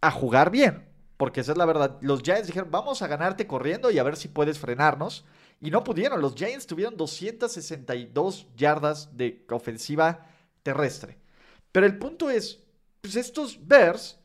a 0.00 0.10
jugar 0.10 0.50
bien, 0.50 0.88
porque 1.16 1.40
esa 1.40 1.52
es 1.52 1.58
la 1.58 1.66
verdad. 1.66 1.98
Los 2.00 2.22
Giants 2.22 2.46
dijeron, 2.46 2.70
vamos 2.70 3.02
a 3.02 3.08
ganarte 3.08 3.46
corriendo 3.46 3.90
y 3.90 3.98
a 3.98 4.02
ver 4.02 4.16
si 4.16 4.28
puedes 4.28 4.58
frenarnos. 4.58 5.24
Y 5.60 5.70
no 5.70 5.82
pudieron. 5.82 6.20
Los 6.20 6.34
Giants 6.34 6.66
tuvieron 6.66 6.96
262 6.96 8.46
yardas 8.56 9.16
de 9.16 9.44
ofensiva 9.50 10.26
terrestre. 10.62 11.18
Pero 11.72 11.86
el 11.86 11.98
punto 11.98 12.30
es, 12.30 12.62
pues 13.00 13.16
estos 13.16 13.66
Bears 13.66 14.18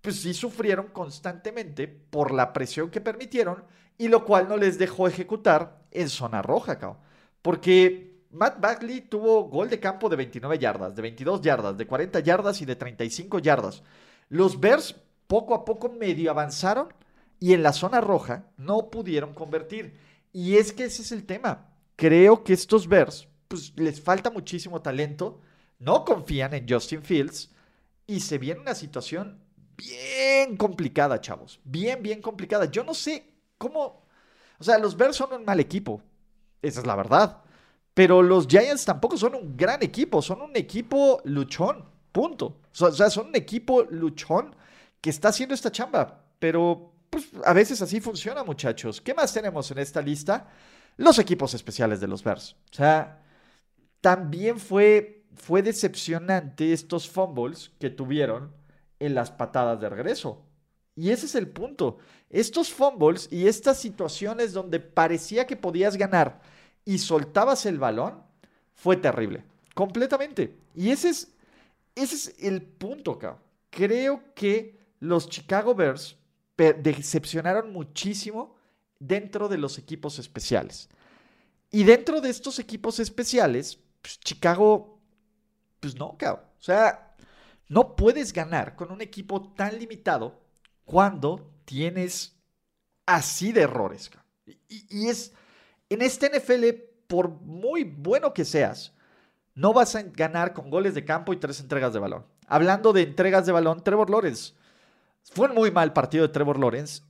pues 0.00 0.20
sí 0.20 0.34
sufrieron 0.34 0.88
constantemente 0.88 1.88
por 1.88 2.30
la 2.30 2.52
presión 2.52 2.90
que 2.90 3.00
permitieron 3.00 3.64
y 3.96 4.08
lo 4.08 4.24
cual 4.26 4.48
no 4.48 4.58
les 4.58 4.78
dejó 4.78 5.08
ejecutar 5.08 5.82
en 5.90 6.10
zona 6.10 6.42
roja, 6.42 6.78
cabrón. 6.78 6.98
Porque 7.40 8.14
Matt 8.30 8.60
Bagley 8.60 9.00
tuvo 9.02 9.44
gol 9.44 9.70
de 9.70 9.80
campo 9.80 10.08
de 10.08 10.16
29 10.16 10.58
yardas, 10.58 10.94
de 10.94 11.00
22 11.00 11.40
yardas, 11.40 11.78
de 11.78 11.86
40 11.86 12.20
yardas 12.20 12.60
y 12.60 12.66
de 12.66 12.76
35 12.76 13.38
yardas. 13.38 13.82
Los 14.28 14.60
Bears 14.60 14.94
poco 15.26 15.54
a 15.54 15.64
poco 15.64 15.88
medio 15.88 16.30
avanzaron 16.30 16.92
y 17.40 17.54
en 17.54 17.62
la 17.62 17.72
zona 17.72 18.00
roja 18.00 18.46
no 18.56 18.90
pudieron 18.90 19.32
convertir. 19.34 19.96
Y 20.34 20.56
es 20.56 20.72
que 20.72 20.84
ese 20.84 21.02
es 21.02 21.12
el 21.12 21.24
tema. 21.24 21.70
Creo 21.94 22.42
que 22.42 22.52
estos 22.52 22.88
Bears, 22.88 23.28
pues 23.46 23.72
les 23.76 24.00
falta 24.00 24.30
muchísimo 24.30 24.82
talento, 24.82 25.40
no 25.78 26.04
confían 26.04 26.52
en 26.54 26.66
Justin 26.68 27.04
Fields 27.04 27.52
y 28.06 28.18
se 28.18 28.38
viene 28.38 28.60
una 28.60 28.74
situación 28.74 29.40
bien 29.76 30.56
complicada, 30.56 31.20
chavos. 31.20 31.60
Bien, 31.62 32.02
bien 32.02 32.20
complicada. 32.20 32.64
Yo 32.64 32.82
no 32.82 32.94
sé 32.94 33.32
cómo... 33.58 34.04
O 34.58 34.64
sea, 34.64 34.76
los 34.78 34.96
Bears 34.96 35.16
son 35.16 35.32
un 35.32 35.44
mal 35.44 35.60
equipo. 35.60 36.02
Esa 36.62 36.80
es 36.80 36.86
la 36.86 36.96
verdad. 36.96 37.42
Pero 37.94 38.20
los 38.20 38.48
Giants 38.48 38.84
tampoco 38.84 39.16
son 39.16 39.36
un 39.36 39.56
gran 39.56 39.84
equipo. 39.84 40.20
Son 40.20 40.42
un 40.42 40.56
equipo 40.56 41.20
luchón. 41.24 41.84
Punto. 42.10 42.60
O 42.80 42.90
sea, 42.92 43.08
son 43.08 43.28
un 43.28 43.36
equipo 43.36 43.84
luchón 43.84 44.56
que 45.00 45.10
está 45.10 45.28
haciendo 45.28 45.54
esta 45.54 45.70
chamba. 45.70 46.24
Pero 46.40 46.93
pues, 47.14 47.30
a 47.44 47.52
veces 47.52 47.80
así 47.80 48.00
funciona, 48.00 48.42
muchachos. 48.42 49.00
¿Qué 49.00 49.14
más 49.14 49.32
tenemos 49.32 49.70
en 49.70 49.78
esta 49.78 50.02
lista? 50.02 50.48
Los 50.96 51.20
equipos 51.20 51.54
especiales 51.54 52.00
de 52.00 52.08
los 52.08 52.24
Bears. 52.24 52.56
O 52.72 52.74
sea, 52.74 53.22
también 54.00 54.58
fue, 54.58 55.24
fue 55.36 55.62
decepcionante 55.62 56.72
estos 56.72 57.08
fumbles 57.08 57.70
que 57.78 57.88
tuvieron 57.88 58.52
en 58.98 59.14
las 59.14 59.30
patadas 59.30 59.80
de 59.80 59.88
regreso. 59.88 60.44
Y 60.96 61.10
ese 61.10 61.26
es 61.26 61.36
el 61.36 61.48
punto. 61.48 61.98
Estos 62.30 62.72
fumbles 62.72 63.28
y 63.30 63.46
estas 63.46 63.78
situaciones 63.78 64.52
donde 64.52 64.80
parecía 64.80 65.46
que 65.46 65.56
podías 65.56 65.96
ganar 65.96 66.40
y 66.84 66.98
soltabas 66.98 67.64
el 67.64 67.78
balón, 67.78 68.24
fue 68.74 68.96
terrible. 68.96 69.44
Completamente. 69.72 70.58
Y 70.74 70.90
ese 70.90 71.10
es, 71.10 71.32
ese 71.94 72.14
es 72.16 72.34
el 72.40 72.60
punto, 72.62 73.18
cabrón. 73.20 73.40
Creo 73.70 74.20
que 74.34 74.78
los 74.98 75.28
Chicago 75.28 75.76
Bears 75.76 76.16
decepcionaron 76.56 77.72
muchísimo 77.72 78.56
dentro 78.98 79.48
de 79.48 79.58
los 79.58 79.78
equipos 79.78 80.18
especiales. 80.18 80.88
Y 81.70 81.84
dentro 81.84 82.20
de 82.20 82.30
estos 82.30 82.58
equipos 82.58 83.00
especiales, 83.00 83.78
pues, 84.00 84.20
Chicago, 84.20 85.00
pues 85.80 85.96
no, 85.96 86.16
cabrón. 86.16 86.44
O 86.58 86.62
sea, 86.62 87.14
no 87.68 87.96
puedes 87.96 88.32
ganar 88.32 88.76
con 88.76 88.92
un 88.92 89.00
equipo 89.00 89.52
tan 89.54 89.78
limitado 89.78 90.40
cuando 90.84 91.50
tienes 91.64 92.36
así 93.06 93.52
de 93.52 93.62
errores. 93.62 94.10
Y, 94.68 95.08
es, 95.08 95.32
en 95.88 96.02
este 96.02 96.30
NFL, 96.30 96.64
por 97.06 97.28
muy 97.28 97.84
bueno 97.84 98.32
que 98.32 98.44
seas, 98.44 98.92
no 99.54 99.72
vas 99.72 99.94
a 99.94 100.02
ganar 100.02 100.52
con 100.52 100.70
goles 100.70 100.94
de 100.94 101.04
campo 101.04 101.32
y 101.32 101.38
tres 101.38 101.60
entregas 101.60 101.92
de 101.92 102.00
balón. 102.00 102.24
Hablando 102.46 102.92
de 102.92 103.02
entregas 103.02 103.46
de 103.46 103.52
balón, 103.52 103.82
Trevor 103.82 104.10
Lawrence. 104.10 104.54
Fue 105.32 105.48
un 105.48 105.54
muy 105.54 105.70
mal 105.70 105.92
partido 105.92 106.26
de 106.26 106.32
Trevor 106.32 106.58
Lawrence, 106.58 107.02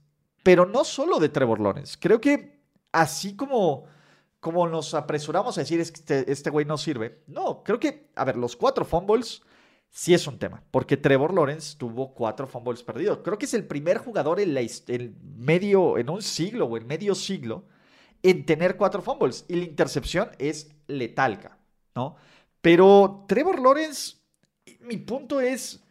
pero 0.43 0.67
no 0.67 0.85
solo 0.85 1.19
de 1.19 1.29
Trevor 1.29 1.61
Lawrence. 1.61 1.97
Creo 2.01 2.21
que 2.21 2.61
así 2.93 3.37
como, 3.37 3.85
como 4.41 4.69
nos 4.69 4.95
apresuramos 4.95 5.59
a 5.59 5.63
decir 5.63 5.79
que 5.79 5.83
este, 5.83 6.31
este 6.31 6.51
güey 6.51 6.65
no 6.65 6.79
sirve, 6.79 7.23
no, 7.27 7.63
creo 7.65 7.81
que, 7.81 8.11
a 8.15 8.25
ver, 8.25 8.37
los 8.37 8.57
cuatro 8.57 8.85
fumbles 8.85 9.43
sí 9.91 10.15
es 10.15 10.27
un 10.27 10.39
tema, 10.39 10.63
porque 10.71 10.97
Trevor 10.97 11.33
Lawrence 11.33 11.77
tuvo 11.77 12.15
cuatro 12.15 12.47
fumbles 12.47 12.83
perdidos. 12.83 13.21
Creo 13.23 13.39
que 13.39 13.47
es 13.47 13.55
el 13.55 13.67
primer 13.67 13.99
jugador 13.99 14.41
en, 14.41 14.55
la, 14.55 14.61
medio, 15.37 15.99
en 15.99 16.11
un 16.11 16.23
siglo 16.23 16.67
o 16.67 16.77
en 16.77 16.87
medio 16.87 17.15
siglo 17.15 17.65
en 18.23 18.47
tener 18.47 18.77
cuatro 18.77 19.03
fumbles 19.03 19.45
y 19.49 19.57
la 19.57 19.65
intercepción 19.65 20.31
es 20.39 20.71
letalca, 20.87 21.59
¿no? 21.95 22.17
Pero 22.61 23.27
Trevor 23.29 23.61
Lawrence, 23.61 24.17
mi 24.81 24.97
punto 24.97 25.43
es, 25.43 25.85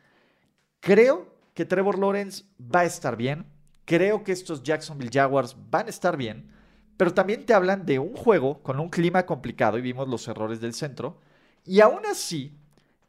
creo 0.79 1.32
que 1.53 1.65
Trevor 1.65 1.99
Lawrence 1.99 2.45
va 2.59 2.81
a 2.81 2.85
estar 2.85 3.15
bien, 3.15 3.45
creo 3.85 4.23
que 4.23 4.31
estos 4.31 4.63
Jacksonville 4.63 5.11
Jaguars 5.11 5.55
van 5.69 5.87
a 5.87 5.89
estar 5.89 6.17
bien, 6.17 6.51
pero 6.97 7.13
también 7.13 7.45
te 7.45 7.53
hablan 7.53 7.85
de 7.85 7.99
un 7.99 8.15
juego 8.15 8.61
con 8.63 8.79
un 8.79 8.89
clima 8.89 9.25
complicado 9.25 9.77
y 9.77 9.81
vimos 9.81 10.07
los 10.07 10.27
errores 10.27 10.61
del 10.61 10.73
centro, 10.73 11.19
y 11.65 11.79
aún 11.79 12.05
así 12.05 12.57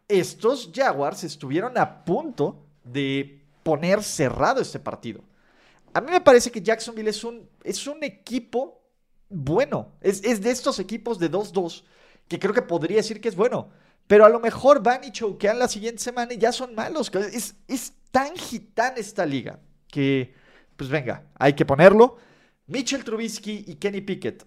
estos 0.08 0.70
Jaguars 0.74 1.24
estuvieron 1.24 1.78
a 1.78 2.04
punto 2.04 2.64
de 2.84 3.42
poner 3.62 4.02
cerrado 4.02 4.60
este 4.60 4.78
partido. 4.78 5.22
A 5.92 6.00
mí 6.00 6.10
me 6.10 6.20
parece 6.20 6.50
que 6.50 6.60
Jacksonville 6.60 7.10
es 7.10 7.24
un, 7.24 7.48
es 7.62 7.86
un 7.86 8.02
equipo 8.04 8.82
bueno. 9.28 9.92
Es, 10.00 10.22
de 10.22 10.50
estos 10.50 10.78
equipos 10.78 11.18
de 11.18 11.30
2-2 11.30 11.84
que 12.28 12.38
creo 12.38 12.54
que 12.54 12.62
podría 12.62 12.98
decir 12.98 13.20
que 13.20 13.28
es 13.28 13.36
bueno. 13.36 13.70
Pero 14.06 14.24
a 14.24 14.28
lo 14.28 14.38
mejor 14.38 14.82
van 14.82 15.02
y 15.04 15.12
choquean 15.12 15.58
la 15.58 15.68
siguiente 15.68 16.02
semana 16.02 16.34
y 16.34 16.38
ya 16.38 16.52
son 16.52 16.74
malos. 16.74 17.10
Es, 17.14 17.54
es 17.68 17.94
tan 18.14 18.36
gitana 18.36 18.94
esta 18.98 19.26
liga 19.26 19.58
que, 19.88 20.32
pues 20.76 20.88
venga, 20.88 21.26
hay 21.34 21.54
que 21.54 21.66
ponerlo. 21.66 22.16
Mitchell 22.68 23.02
Trubisky 23.02 23.64
y 23.66 23.74
Kenny 23.74 24.02
Pickett. 24.02 24.46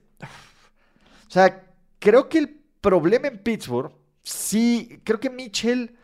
O 1.28 1.30
sea, 1.30 1.70
creo 2.00 2.30
que 2.30 2.38
el 2.38 2.50
problema 2.80 3.28
en 3.28 3.40
Pittsburgh, 3.40 3.92
sí, 4.24 5.02
creo 5.04 5.20
que 5.20 5.30
Mitchell, 5.30 5.98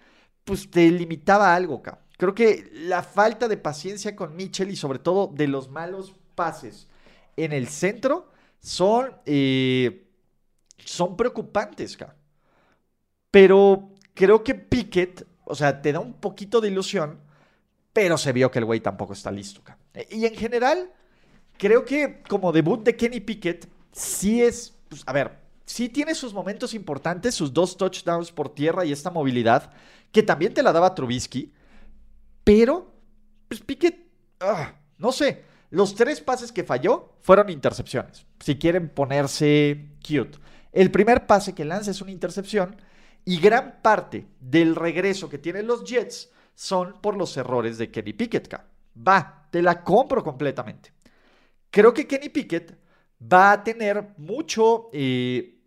pues 0.44 0.70
te 0.70 0.92
limitaba 0.92 1.56
algo, 1.56 1.82
cabrón. 1.82 2.04
Creo 2.18 2.36
que 2.36 2.70
la 2.74 3.02
falta 3.02 3.48
de 3.48 3.56
paciencia 3.56 4.14
con 4.14 4.36
Mitchell 4.36 4.70
y 4.70 4.76
sobre 4.76 5.00
todo 5.00 5.28
de 5.28 5.48
los 5.48 5.70
malos 5.70 6.14
pases 6.36 6.90
en 7.38 7.54
el 7.54 7.70
centro 7.70 8.30
son, 8.60 9.16
eh, 9.26 10.06
son 10.84 11.16
preocupantes, 11.16 11.98
Pero 13.32 13.94
creo 14.14 14.44
que 14.44 14.54
Pickett, 14.54 15.26
o 15.46 15.56
sea, 15.56 15.82
te 15.82 15.94
da 15.94 16.02
un 16.02 16.14
poquito 16.14 16.60
de 16.60 16.68
ilusión, 16.68 17.24
pero 17.94 18.18
se 18.18 18.34
vio 18.34 18.52
que 18.52 18.60
el 18.60 18.66
güey 18.66 18.82
tampoco 18.82 19.14
está 19.14 19.32
listo. 19.32 19.62
Y 20.10 20.26
en 20.26 20.36
general, 20.36 20.92
creo 21.58 21.86
que 21.86 22.22
como 22.28 22.52
debut 22.52 22.84
de 22.84 22.96
Kenny 22.96 23.20
Pickett, 23.20 23.68
sí 23.92 24.42
es, 24.42 24.74
pues, 24.90 25.04
a 25.06 25.14
ver, 25.14 25.40
sí 25.66 25.88
tiene 25.90 26.16
sus 26.16 26.34
momentos 26.34 26.74
importantes, 26.74 27.36
sus 27.36 27.54
dos 27.54 27.78
touchdowns 27.78 28.32
por 28.32 28.54
tierra 28.54 28.84
y 28.84 28.92
esta 28.92 29.12
movilidad, 29.12 29.72
que 30.12 30.24
también 30.24 30.54
te 30.54 30.64
la 30.64 30.74
daba 30.74 30.94
Trubisky 30.94 31.54
pero, 32.44 32.94
pues 33.48 33.62
Piquet, 33.62 34.06
ah, 34.42 34.74
no 34.98 35.12
sé, 35.12 35.44
los 35.70 35.96
tres 35.96 36.22
pases 36.22 36.52
que 36.52 36.64
falló 36.64 37.14
fueron 37.22 37.50
intercepciones, 37.50 38.26
si 38.40 38.58
quieren 38.58 38.90
ponerse 38.90 39.92
cute. 40.06 40.38
El 40.72 40.92
primer 40.92 41.26
pase 41.26 41.54
que 41.54 41.66
lanza 41.66 41.92
es 41.92 42.02
una 42.02 42.12
intercepción 42.12 42.76
y 43.26 43.40
gran 43.40 43.80
parte 43.82 44.28
del 44.42 44.76
regreso 44.76 45.30
que 45.30 45.38
tienen 45.38 45.68
los 45.68 45.84
Jets 45.86 46.32
son 46.54 47.02
por 47.02 47.16
los 47.16 47.36
errores 47.38 47.78
de 47.78 47.92
Kenny 47.92 48.14
Pickett. 48.14 48.54
Va, 48.96 49.48
te 49.50 49.62
la 49.62 49.84
compro 49.84 50.24
completamente. 50.24 50.94
Creo 51.70 51.94
que 51.94 52.08
Kenny 52.08 52.30
Pickett 52.30 52.78
va 53.22 53.54
a 53.54 53.64
tener 53.64 54.14
mucho, 54.18 54.90
eh, 54.94 55.60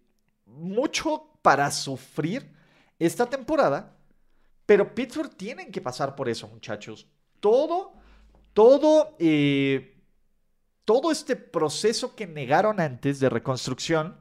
mucho 0.47 1.39
para 1.43 1.71
sufrir 1.71 2.51
esta 2.99 3.27
temporada 3.27 3.97
pero 4.67 4.95
Pittsburgh 4.95 5.35
tienen 5.37 5.71
que 5.71 5.81
pasar 5.81 6.17
por 6.17 6.29
eso, 6.29 6.49
muchachos. 6.49 7.07
Todo, 7.39 7.95
todo, 8.53 9.15
eh, 9.21 9.97
todo 10.85 11.13
este 11.13 11.37
proceso 11.37 12.17
que 12.17 12.27
negaron 12.27 12.81
antes 12.81 13.21
de 13.21 13.31
reconstrucción, 13.31 14.19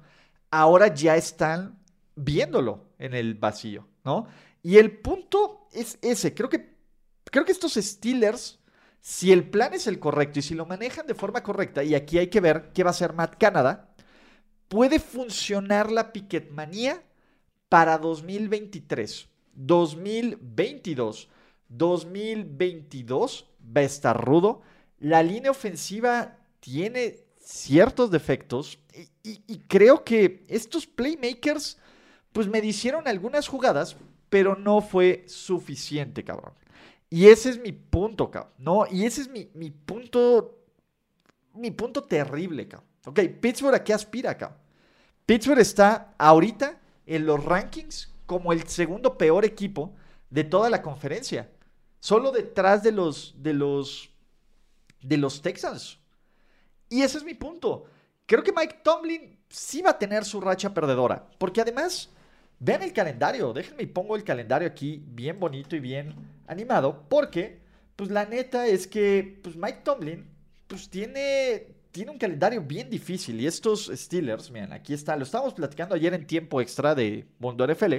ahora 0.51 0.93
ya 0.93 1.15
están 1.15 1.80
viéndolo 2.15 2.86
en 2.99 3.15
el 3.15 3.34
vacío, 3.34 3.88
¿no? 4.04 4.28
Y 4.65 4.80
el 4.80 4.97
punto 4.97 5.67
es 5.71 5.99
ese. 6.01 6.34
Creo 6.34 6.49
que, 6.49 6.75
creo 7.25 7.45
que 7.45 7.51
estos 7.51 7.75
Steelers, 7.75 8.58
si 8.99 9.32
el 9.32 9.47
plan 9.47 9.75
es 9.75 9.86
el 9.86 9.99
correcto 9.99 10.39
y 10.39 10.41
si 10.41 10.56
lo 10.56 10.65
manejan 10.65 11.06
de 11.06 11.13
forma 11.13 11.43
correcta, 11.43 11.84
y 11.84 11.93
aquí 11.93 12.17
hay 12.17 12.32
que 12.32 12.41
ver 12.41 12.71
qué 12.73 12.84
va 12.84 12.89
a 12.89 12.97
hacer 12.97 13.13
Matt 13.13 13.36
Canada, 13.38 13.93
puede 14.67 14.97
funcionar 14.97 15.91
la 15.91 16.12
piquetmanía 16.12 17.04
para 17.69 17.99
2023. 17.99 19.28
2022. 19.54 21.30
2022 21.69 23.45
va 23.78 23.82
a 23.82 23.84
estar 23.84 24.25
rudo. 24.25 24.63
La 24.97 25.21
línea 25.21 25.51
ofensiva 25.51 26.39
tiene 26.60 27.19
ciertos 27.38 28.10
defectos 28.10 28.80
y, 29.21 29.60
creo 29.67 30.04
que 30.04 30.43
estos 30.47 30.88
playmakers 30.88 31.78
pues 32.32 32.47
me 32.47 32.58
hicieron 32.65 33.08
algunas 33.08 33.47
jugadas, 33.47 33.95
pero 34.29 34.55
no 34.55 34.81
fue 34.81 35.23
suficiente, 35.27 36.23
cabrón. 36.23 36.53
Y 37.09 37.27
ese 37.27 37.49
es 37.49 37.59
mi 37.59 37.71
punto, 37.71 38.31
cabrón. 38.31 38.53
No, 38.57 38.85
y 38.89 39.05
ese 39.05 39.21
es 39.21 39.29
mi, 39.29 39.49
mi 39.53 39.69
punto, 39.71 40.59
mi 41.53 41.71
punto 41.71 42.03
terrible, 42.03 42.67
cabrón. 42.67 42.89
Ok, 43.05 43.19
Pittsburgh 43.39 43.75
a 43.75 43.83
qué 43.83 43.93
aspira, 43.93 44.38
cabrón. 44.38 44.59
Pittsburgh 45.25 45.59
está 45.59 46.13
ahorita 46.17 46.79
en 47.05 47.25
los 47.25 47.43
rankings 47.43 48.13
como 48.25 48.51
el 48.51 48.67
segundo 48.67 49.17
peor 49.17 49.45
equipo 49.45 49.95
de 50.29 50.43
toda 50.43 50.69
la 50.69 50.81
conferencia. 50.81 51.49
Solo 51.99 52.31
detrás 52.31 52.83
de 52.83 52.91
los, 52.91 53.35
de 53.38 53.53
los, 53.53 54.09
de 55.01 55.17
los 55.17 55.41
Texans. 55.41 55.99
Y 56.89 57.01
ese 57.01 57.17
es 57.17 57.23
mi 57.23 57.33
punto. 57.33 57.85
Creo 58.25 58.43
que 58.43 58.51
Mike 58.51 58.81
Tomlin 58.83 59.39
sí 59.49 59.81
va 59.81 59.91
a 59.91 59.99
tener 59.99 60.25
su 60.25 60.41
racha 60.41 60.73
perdedora. 60.73 61.27
Porque 61.38 61.61
además, 61.61 62.09
vean 62.59 62.83
el 62.83 62.93
calendario. 62.93 63.53
Déjenme 63.53 63.83
y 63.83 63.87
pongo 63.87 64.15
el 64.15 64.23
calendario 64.23 64.67
aquí 64.67 65.03
bien 65.07 65.39
bonito 65.39 65.75
y 65.75 65.79
bien 65.79 66.15
animado. 66.47 67.05
Porque, 67.09 67.59
pues 67.95 68.09
la 68.09 68.25
neta 68.25 68.67
es 68.67 68.87
que 68.87 69.39
pues, 69.43 69.55
Mike 69.55 69.81
Tomlin 69.83 70.35
pues 70.67 70.89
tiene, 70.89 71.75
tiene 71.91 72.11
un 72.11 72.17
calendario 72.17 72.61
bien 72.61 72.89
difícil 72.89 73.39
y 73.39 73.47
estos 73.47 73.91
Steelers, 73.93 74.49
miren, 74.51 74.73
aquí 74.73 74.93
está, 74.93 75.15
lo 75.15 75.23
estábamos 75.23 75.53
platicando 75.53 75.95
ayer 75.95 76.13
en 76.13 76.25
tiempo 76.25 76.59
extra 76.59 76.95
de 76.95 77.27
Mundo 77.39 77.67
NFL, 77.67 77.93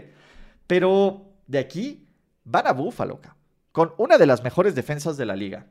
pero 0.67 1.33
de 1.47 1.59
aquí 1.59 2.09
van 2.45 2.67
a 2.67 2.73
Buffalo, 2.73 3.21
con 3.73 3.93
una 3.99 4.19
de 4.19 4.27
las 4.27 4.43
mejores 4.43 4.75
defensas 4.75 5.17
de 5.17 5.27
la 5.27 5.37
liga. 5.37 5.67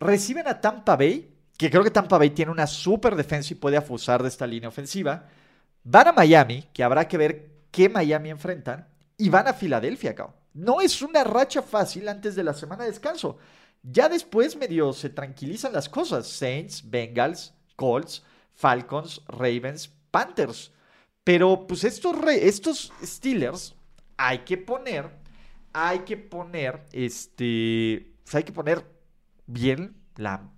Reciben 0.00 0.48
a 0.48 0.60
Tampa 0.60 0.96
Bay, 0.96 1.32
que 1.56 1.70
creo 1.70 1.84
que 1.84 1.90
Tampa 1.90 2.18
Bay 2.18 2.30
tiene 2.30 2.50
una 2.50 2.66
super 2.66 3.14
defensa 3.14 3.52
y 3.52 3.56
puede 3.56 3.76
afusar 3.76 4.22
de 4.22 4.28
esta 4.28 4.46
línea 4.46 4.68
ofensiva. 4.68 5.28
Van 5.84 6.08
a 6.08 6.12
Miami, 6.12 6.64
que 6.72 6.82
habrá 6.82 7.06
que 7.06 7.18
ver 7.18 7.50
qué 7.70 7.88
Miami 7.88 8.30
enfrentan, 8.30 8.88
y 9.20 9.28
van 9.28 9.48
a 9.48 9.52
Filadelfia, 9.52 10.14
cabrón. 10.14 10.36
No 10.54 10.80
es 10.80 11.02
una 11.02 11.24
racha 11.24 11.62
fácil 11.62 12.08
antes 12.08 12.34
de 12.34 12.42
la 12.42 12.54
semana 12.54 12.84
de 12.84 12.90
descanso. 12.90 13.36
Ya 13.82 14.08
después 14.08 14.56
medio 14.56 14.92
se 14.92 15.10
tranquilizan 15.10 15.72
las 15.72 15.88
cosas. 15.88 16.26
Saints, 16.26 16.88
Bengals, 16.88 17.54
Colts, 17.76 18.24
Falcons, 18.54 19.22
Ravens, 19.28 19.90
Panthers. 20.10 20.72
Pero 21.22 21.66
pues 21.66 21.84
estos, 21.84 22.16
estos 22.28 22.92
Steelers 23.02 23.74
hay 24.16 24.38
que 24.38 24.56
poner, 24.56 25.10
hay 25.72 26.00
que 26.00 26.16
poner, 26.16 26.86
este, 26.92 28.16
pues, 28.24 28.34
hay 28.34 28.42
que 28.42 28.52
poner 28.52 28.84
bien 29.46 30.02
la, 30.16 30.50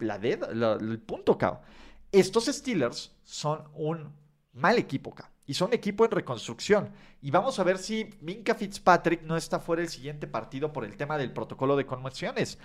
la, 0.00 0.16
el 0.16 1.00
punto, 1.00 1.38
cao. 1.38 1.62
Estos 2.10 2.46
Steelers 2.46 3.12
son 3.22 3.62
un 3.74 4.12
mal 4.52 4.76
equipo, 4.76 5.14
cao 5.14 5.28
y 5.48 5.54
son 5.54 5.72
equipo 5.72 6.04
en 6.04 6.10
reconstrucción. 6.10 6.90
Y 7.22 7.30
vamos 7.30 7.58
a 7.58 7.64
ver 7.64 7.78
si 7.78 8.10
Minka 8.20 8.54
Fitzpatrick 8.54 9.22
no 9.22 9.34
está 9.34 9.58
fuera 9.58 9.80
el 9.80 9.88
siguiente 9.88 10.26
partido 10.26 10.74
por 10.74 10.84
el 10.84 10.94
tema 10.98 11.16
del 11.16 11.32
protocolo 11.32 11.74
de 11.74 11.86
conmociones. 11.86 12.58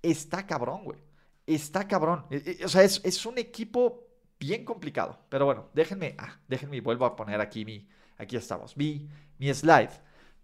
Está 0.00 0.46
cabrón, 0.46 0.82
güey. 0.82 0.98
Está 1.46 1.86
cabrón. 1.86 2.24
E, 2.30 2.56
e, 2.58 2.64
o 2.64 2.68
sea, 2.68 2.82
es, 2.82 3.26
un 3.26 3.36
equipo 3.36 4.08
bien 4.38 4.64
complicado. 4.64 5.18
Pero 5.28 5.44
bueno, 5.44 5.68
déjenme, 5.74 6.14
ah, 6.16 6.40
déjenme, 6.48 6.80
vuelvo 6.80 7.04
a 7.04 7.14
poner 7.14 7.42
aquí 7.42 7.66
mi, 7.66 7.86
aquí 8.16 8.36
estamos, 8.36 8.74
mi, 8.74 9.06
mi 9.36 9.52
slide. 9.52 9.90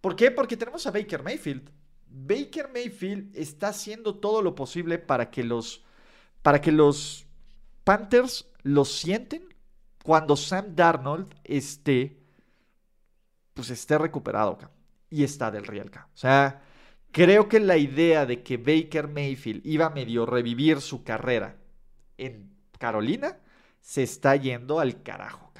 ¿Por 0.02 0.14
qué? 0.14 0.30
Porque 0.30 0.58
tenemos 0.58 0.86
a 0.86 0.90
Baker 0.90 1.22
Mayfield. 1.22 1.70
Baker 2.08 2.68
Mayfield 2.74 3.34
está 3.34 3.68
haciendo 3.68 4.16
todo 4.16 4.42
lo 4.42 4.54
posible 4.54 4.98
para 4.98 5.30
que 5.30 5.42
los, 5.42 5.82
para 6.42 6.60
que 6.60 6.72
los 6.72 7.26
Panthers 7.84 8.50
lo 8.62 8.84
sienten 8.84 9.55
cuando 10.06 10.36
Sam 10.36 10.76
Darnold 10.76 11.34
esté, 11.42 12.16
pues 13.54 13.70
esté 13.70 13.98
recuperado, 13.98 14.56
y 15.10 15.24
está 15.24 15.50
del 15.50 15.66
Real, 15.66 15.90
O 15.92 16.16
sea, 16.16 16.62
creo 17.10 17.48
que 17.48 17.58
la 17.58 17.76
idea 17.76 18.24
de 18.24 18.44
que 18.44 18.56
Baker 18.56 19.08
Mayfield 19.08 19.66
iba 19.66 19.86
a 19.86 19.90
medio 19.90 20.24
revivir 20.24 20.80
su 20.80 21.02
carrera 21.02 21.56
en 22.18 22.54
Carolina 22.78 23.36
se 23.80 24.04
está 24.04 24.36
yendo 24.36 24.78
al 24.78 25.02
carajo, 25.02 25.50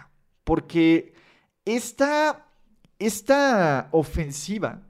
porque 0.44 1.12
esta, 1.64 2.46
esta 3.00 3.88
ofensiva, 3.90 4.86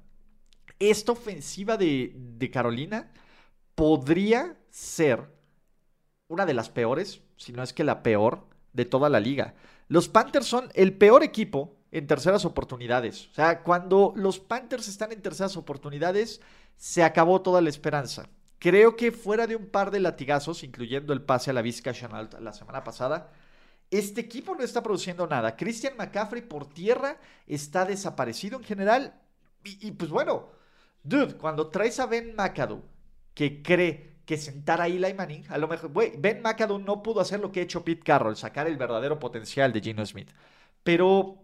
esta 0.79 1.13
ofensiva 1.13 1.79
de 1.79 2.51
Carolina 2.53 3.11
podría 3.75 4.55
ser 4.69 5.35
una 6.29 6.45
de 6.45 6.53
las 6.53 6.69
peores, 6.69 7.23
si 7.39 7.55
no 7.55 7.63
es 7.63 7.73
que 7.73 7.85
la 7.85 8.03
peor, 8.03 8.55
de 8.77 8.85
toda 8.85 9.09
la 9.09 9.19
liga. 9.19 9.55
Los 9.89 10.09
Panthers 10.09 10.47
son 10.47 10.69
el 10.75 10.97
peor 10.97 11.23
equipo 11.25 11.77
en 11.91 12.07
terceras 12.07 12.45
oportunidades. 12.45 13.29
O 13.31 13.35
sea, 13.35 13.63
cuando 13.63 14.13
los 14.17 14.39
Panthers 14.39 14.87
están 14.87 15.13
en 15.13 15.23
terceras 15.23 15.57
oportunidades, 15.57 16.41
se 16.77 17.03
acabó 17.03 17.41
toda 17.41 17.61
la 17.61 17.71
esperanza. 17.71 18.29
Creo 18.59 18.97
que 18.97 19.13
fuera 19.13 19.47
de 19.47 19.57
un 19.57 19.67
par 19.67 19.91
de 19.91 20.01
latigazos, 20.01 20.63
incluyendo 20.63 21.13
el 21.13 21.23
pase 21.23 21.51
a 21.51 21.55
la 21.55 21.63
Vizca 21.63 21.93
Chanel 21.93 22.29
la 22.41 22.53
semana 22.53 22.85
pasada, 22.85 23.33
este 23.91 24.21
equipo 24.21 24.55
no 24.55 24.63
está 24.63 24.83
produciendo 24.83 25.27
nada. 25.27 25.57
Christian 25.57 25.97
McCaffrey 25.97 26.43
por 26.43 26.67
tierra 26.69 27.19
está 27.47 27.85
desaparecido 27.85 28.59
en 28.59 28.65
general. 28.65 29.21
Y, 29.65 29.91
pues 29.93 30.11
bueno, 30.11 30.49
dude, 31.03 31.37
cuando 31.37 31.69
traes 31.69 31.99
a 31.99 32.07
Ben 32.07 32.35
McAdoo, 32.37 32.83
que 33.35 33.63
cree 33.63 34.16
que 34.27 34.37
sentar 34.37 34.81
a 34.81 34.89
Eli 34.89 35.15
Manning, 35.15 35.45
a 35.49 35.57
lo 35.57 35.69
mejor, 35.69 35.91
Ben 36.19 36.43
McAdoo 36.43 36.79
no 36.79 37.03
pudo 37.03 37.21
hacer 37.21 37.41
lo 37.41 37.51
que 37.51 37.61
ha 37.61 37.63
hecho 37.63 37.85
Pete 37.85 38.03
Carroll, 38.03 38.37
sacar 38.37 38.67
el 38.67 38.77
verdadero 38.77 39.19
potencial 39.19 39.73
de 39.73 39.81
Gino 39.81 40.05
Smith. 40.05 40.31
Pero 40.83 41.39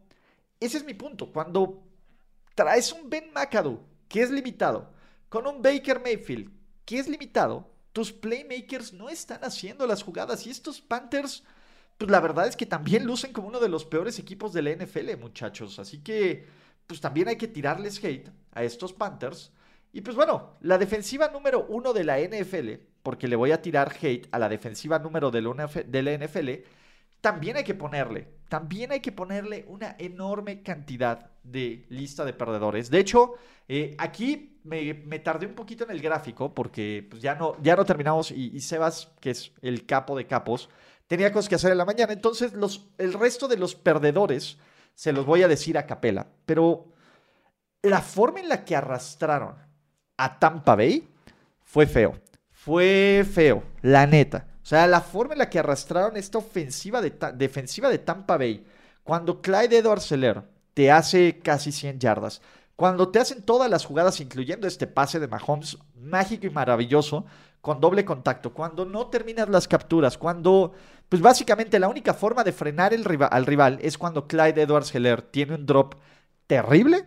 ese 0.61 0.79
es 0.79 0.85
mi 0.85 0.95
punto. 0.95 1.33
Cuando 1.33 1.85
traes 2.55 2.93
un 2.93 3.09
Ben 3.09 3.31
McAdoo 3.33 3.81
que 4.09 4.21
es 4.21 4.31
limitado, 4.31 4.93
con 5.29 5.47
un 5.47 5.63
Baker 5.63 6.01
Mayfield 6.01 6.51
que 6.85 6.99
es 6.99 7.09
limitado, 7.09 7.73
tus 7.93 8.13
playmakers 8.13 8.93
no 8.93 9.09
están 9.09 9.45
haciendo 9.45 9.87
las 9.87 10.03
jugadas 10.03 10.47
y 10.47 10.51
estos 10.51 10.81
Panthers, 10.81 11.45
pues 11.99 12.11
la 12.11 12.21
verdad 12.21 12.49
es 12.49 12.57
que 12.57 12.67
también 12.67 13.05
lucen 13.05 13.33
como 13.33 13.49
uno 13.49 13.61
de 13.61 13.69
los 13.69 13.85
peores 13.85 14.19
equipos 14.19 14.53
de 14.53 14.63
la 14.63 14.71
NFL, 14.73 15.17
muchachos. 15.19 15.79
Así 15.79 15.99
que, 15.99 16.47
pues 16.87 17.01
también 17.01 17.29
hay 17.29 17.37
que 17.37 17.49
tirarles 17.49 18.03
hate 18.03 18.31
a 18.53 18.65
estos 18.65 18.93
Panthers. 18.93 19.53
Y 19.93 20.01
pues 20.01 20.17
bueno, 20.17 20.57
la 20.61 20.79
defensiva 20.79 21.29
número 21.29 21.67
uno 21.69 21.93
de 21.93 22.05
la 22.05 22.19
NFL, 22.19 22.71
porque 23.03 23.29
le 23.29 23.37
voy 23.37 23.53
a 23.53 23.61
tirar 23.61 23.93
hate 24.01 24.29
a 24.33 24.39
la 24.39 24.49
defensiva 24.49 24.99
número 24.99 25.31
de 25.31 25.43
la 25.43 26.13
NFL, 26.13 26.51
también 27.21 27.57
hay 27.57 27.65
que 27.65 27.75
ponerle, 27.75 28.29
también 28.49 28.91
hay 28.91 29.01
que 29.01 29.13
ponerle 29.13 29.65
una 29.69 29.95
enorme 29.99 30.63
cantidad 30.63 31.31
de 31.45 31.87
lista 31.89 32.25
de 32.25 32.33
perdedores. 32.33 32.91
De 32.91 32.99
hecho, 32.99 33.35
eh, 33.69 33.95
aquí 33.99 34.61
me, 34.65 35.19
tardé 35.21 35.47
un 35.47 35.55
poquito 35.55 35.85
en 35.85 35.91
el 35.91 36.01
gráfico 36.01 36.53
porque 36.53 37.07
pues, 37.09 37.23
ya, 37.23 37.35
no, 37.37 37.57
ya 37.63 37.77
no 37.77 37.85
terminamos 37.85 38.31
y, 38.31 38.59
Sebas, 38.61 39.13
que 39.21 39.31
es 39.31 39.53
el 39.63 39.87
capo 39.87 40.17
de 40.17 40.27
capos, 40.27 40.69
tenía 41.07 41.33
cosas 41.33 41.49
que 41.49 41.55
hacer 41.55 41.73
en 41.73 41.79
la 41.79 41.85
mañana. 41.85 42.13
Entonces, 42.13 42.55
los, 42.55 42.89
el 42.99 43.13
resto 43.13 43.47
de 43.47 43.57
los 43.57 43.75
perdedores 43.75 44.59
se 44.95 45.13
los 45.13 45.25
voy 45.25 45.43
a 45.43 45.49
decir 45.49 45.79
a 45.79 45.87
capela. 45.87 46.27
Pero 46.45 46.87
la 47.83 48.01
forma 48.01 48.41
en 48.41 48.49
la 48.49 48.65
que 48.65 48.75
arrastraron 48.75 49.55
a 50.23 50.39
Tampa 50.39 50.77
Bay 50.77 51.09
fue 51.65 51.87
feo. 51.87 52.15
Fue 52.53 53.27
feo, 53.29 53.65
la 53.83 54.07
neta. 54.07 54.47
O 54.63 54.67
sea, 54.67 54.87
la 54.87 55.01
forma 55.01 55.35
en 55.35 55.41
la 55.41 55.51
que 55.51 55.59
arrastraron 55.59 56.17
esta 56.17 56.39
ofensiva 56.39 57.03
de 57.03 57.13
defensiva 57.35 57.89
de 57.89 57.99
Tampa 57.99 58.37
Bay, 58.37 58.65
cuando 59.03 59.43
Clyde 59.43 59.79
Edwards 59.79 60.15
te 60.75 60.93
hace 60.93 61.41
casi 61.41 61.73
100 61.73 61.99
yardas, 61.99 62.41
cuando 62.77 63.09
te 63.09 63.19
hacen 63.19 63.43
todas 63.43 63.69
las 63.69 63.85
jugadas, 63.85 64.21
incluyendo 64.21 64.69
este 64.69 64.87
pase 64.87 65.19
de 65.19 65.27
Mahomes, 65.27 65.77
mágico 65.97 66.47
y 66.47 66.51
maravilloso, 66.51 67.27
con 67.61 67.81
doble 67.81 68.05
contacto, 68.05 68.55
cuando 68.55 68.85
no 68.85 69.09
terminas 69.09 69.49
las 69.49 69.67
capturas, 69.67 70.17
cuando, 70.17 70.73
pues 71.09 71.21
básicamente 71.21 71.81
la 71.81 71.89
única 71.89 72.15
forma 72.15 72.45
de 72.45 72.53
frenar 72.53 72.93
al 73.31 73.47
rival 73.47 73.79
es 73.83 73.99
cuando 73.99 74.29
Clyde 74.29 74.63
Edwards 74.63 74.95
Heller 74.95 75.23
tiene 75.23 75.57
un 75.57 75.67
drop 75.67 75.97
terrible, 76.47 77.07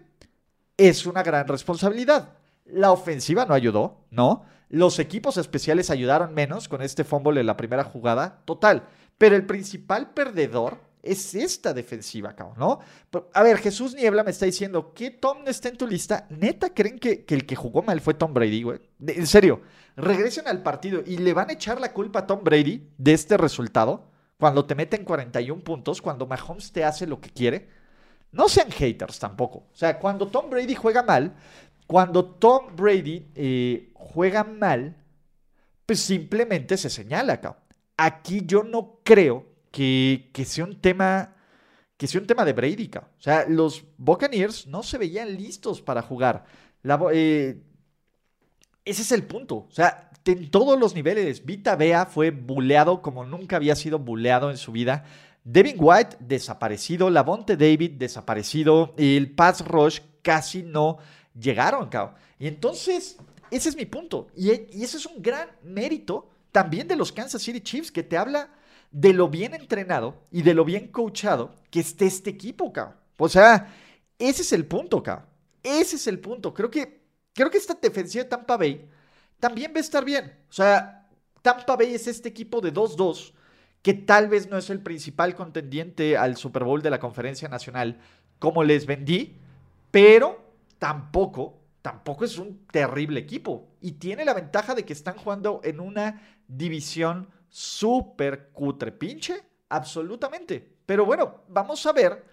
es 0.76 1.06
una 1.06 1.24
gran 1.24 1.48
responsabilidad. 1.48 2.34
La 2.66 2.92
ofensiva 2.92 3.46
no 3.46 3.54
ayudó, 3.54 4.06
¿no? 4.10 4.44
Los 4.70 5.00
equipos 5.00 5.38
especiales 5.38 5.90
ayudaron 5.90 6.34
menos 6.34 6.68
con 6.68 6.82
este 6.82 7.04
fumble 7.04 7.40
en 7.40 7.48
la 7.48 7.58
primera 7.58 7.84
jugada, 7.84 8.42
total. 8.46 8.88
Pero 9.18 9.36
el 9.36 9.46
principal 9.46 10.12
perdedor 10.14 10.80
es 11.06 11.36
esta 11.36 11.74
defensiva, 11.74 12.36
cabrón, 12.36 12.58
¿no? 12.58 12.80
A 13.34 13.44
ver, 13.44 13.60
Jesús 13.60 13.94
Niebla 13.94 14.24
me 14.24 14.32
está 14.32 14.46
diciendo 14.46 14.94
que 14.94 15.12
Tom 15.12 15.44
no 15.44 15.52
está 15.52 15.70
en 15.70 15.78
tu 15.78 15.88
lista. 15.88 16.26
¿Neta 16.30 16.74
creen 16.74 17.00
que, 17.00 17.26
el 17.30 17.46
que 17.46 17.56
jugó 17.56 17.84
mal 17.84 18.02
fue 18.02 18.16
Tom 18.16 18.34
Brady, 18.34 18.64
güey? 18.64 18.80
En 19.08 19.28
serio, 19.28 19.62
regresen 19.96 20.48
al 20.48 20.64
partido 20.64 21.04
y 21.06 21.18
le 21.18 21.34
van 21.34 21.50
a 21.50 21.54
echar 21.54 21.80
la 21.80 21.94
culpa 21.94 22.20
a 22.20 22.28
Tom 22.28 22.44
Brady 22.44 22.90
de 22.98 23.14
este 23.14 23.38
resultado 23.38 24.10
cuando 24.38 24.66
te 24.66 24.76
meten 24.76 25.06
41 25.06 25.64
puntos, 25.64 26.02
cuando 26.02 26.26
Mahomes 26.26 26.72
te 26.72 26.84
hace 26.84 27.08
lo 27.08 27.22
que 27.22 27.30
quiere. 27.30 27.70
No 28.32 28.50
sean 28.50 28.70
haters 28.70 29.20
tampoco. 29.20 29.60
O 29.72 29.76
sea, 29.76 29.98
cuando 29.98 30.28
Tom 30.28 30.50
Brady 30.50 30.76
juega 30.76 31.04
mal, 31.04 31.36
cuando 31.88 32.26
Tom 32.26 32.76
Brady 32.76 33.28
eh, 33.36 33.92
juega 33.94 34.44
mal, 34.44 34.96
pues 35.86 36.00
simplemente 36.00 36.78
se 36.78 36.90
señala 36.90 37.34
acá. 37.34 37.60
Aquí 37.98 38.44
yo 38.46 38.64
no 38.64 39.00
creo 39.04 39.46
que, 39.72 40.32
sea 40.46 40.64
un 40.64 40.80
tema 40.82 41.34
que 41.98 42.08
sea 42.08 42.20
un 42.20 42.28
tema 42.28 42.44
de 42.44 42.54
Brady. 42.54 42.90
O 42.96 43.22
sea, 43.22 43.46
los 43.48 43.86
Buccaneers 43.98 44.68
no 44.68 44.84
se 44.84 44.98
veían 44.98 45.36
listos 45.36 45.82
para 45.82 46.02
jugar. 46.02 46.46
Eh, 47.14 47.62
ese 48.84 49.02
es 49.02 49.12
el 49.12 49.24
punto. 49.24 49.68
O 49.70 49.72
sea, 49.72 50.12
en 50.26 50.50
todos 50.50 50.80
los 50.80 50.96
niveles, 50.96 51.46
Vita 51.46 51.76
Bea 51.76 52.06
fue 52.06 52.32
buleado 52.32 53.02
como 53.02 53.26
nunca 53.26 53.56
había 53.56 53.76
sido 53.76 54.00
buleado 54.00 54.50
en 54.50 54.58
su 54.58 54.72
vida. 54.72 55.06
Devin 55.44 55.76
White 55.78 56.18
desaparecido, 56.20 57.10
Lavonte 57.10 57.56
David 57.56 57.92
desaparecido, 57.92 58.94
el 58.98 59.32
pass 59.32 59.66
rush 59.66 60.00
casi 60.24 60.64
no 60.64 60.98
llegaron, 61.40 61.90
cabrón. 61.90 62.16
Y 62.40 62.48
entonces, 62.48 63.18
ese 63.52 63.70
es 63.70 63.76
mi 63.76 63.86
punto. 63.86 64.28
Y, 64.36 64.52
ese 64.52 64.98
es 64.98 65.06
un 65.06 65.22
gran 65.22 65.50
mérito 65.64 66.30
también 66.52 66.88
de 66.88 66.96
los 66.96 67.12
Kansas 67.12 67.42
City 67.42 67.62
Chiefs, 67.62 67.92
que 67.92 68.04
te 68.04 68.18
habla 68.18 68.50
de 68.92 69.14
lo 69.14 69.30
bien 69.30 69.54
entrenado 69.54 70.24
y 70.32 70.42
de 70.42 70.54
lo 70.54 70.64
bien 70.64 70.88
coachado 70.88 71.54
que 71.70 71.82
esté 71.82 72.06
este 72.06 72.30
equipo, 72.30 72.72
cabrón. 72.72 72.96
O 73.18 73.30
sea, 73.30 73.74
ese 74.18 74.42
es 74.42 74.54
el 74.54 74.66
punto, 74.66 75.04
cabrón. 75.04 75.28
Ese 75.62 75.98
es 75.98 76.08
el 76.08 76.20
punto. 76.20 76.54
Creo 76.54 76.70
que, 76.70 77.02
creo 77.34 77.50
que 77.50 77.58
esta 77.58 77.74
defensiva 77.74 78.24
de 78.24 78.30
Tampa 78.30 78.56
Bay 78.58 78.88
también 79.40 79.72
va 79.74 79.78
a 79.78 79.82
estar 79.82 80.06
bien. 80.06 80.34
O 80.50 80.54
sea, 80.54 81.08
Tampa 81.42 81.76
Bay 81.76 81.94
es 81.94 82.08
este 82.08 82.30
equipo 82.30 82.62
de 82.62 82.74
2-2 82.74 83.34
que 83.82 83.94
tal 83.94 84.30
vez 84.30 84.50
no 84.50 84.58
es 84.58 84.72
el 84.72 84.82
principal 84.82 85.36
contendiente 85.36 86.18
al 86.18 86.38
Super 86.38 86.64
Bowl 86.64 86.82
de 86.82 86.90
la 86.90 87.00
Conferencia 87.00 87.48
Nacional 87.48 88.00
como 88.40 88.64
les 88.64 88.88
vendí, 88.88 89.38
pero 89.92 90.45
tampoco, 90.86 91.64
tampoco 91.82 92.26
es 92.26 92.38
un 92.38 92.68
terrible 92.68 93.20
equipo. 93.20 93.76
Y 93.82 93.94
tiene 93.94 94.24
la 94.24 94.36
ventaja 94.36 94.76
de 94.76 94.86
que 94.86 94.94
están 94.94 95.18
jugando 95.18 95.62
en 95.64 95.80
una 95.80 96.22
división 96.48 97.28
súper 97.50 98.52
cutre. 98.52 98.92
Pinche, 98.92 99.42
absolutamente. 99.70 100.78
Pero 100.86 101.04
bueno, 101.04 101.42
vamos 101.48 101.84
a 101.88 101.92
ver 101.92 102.24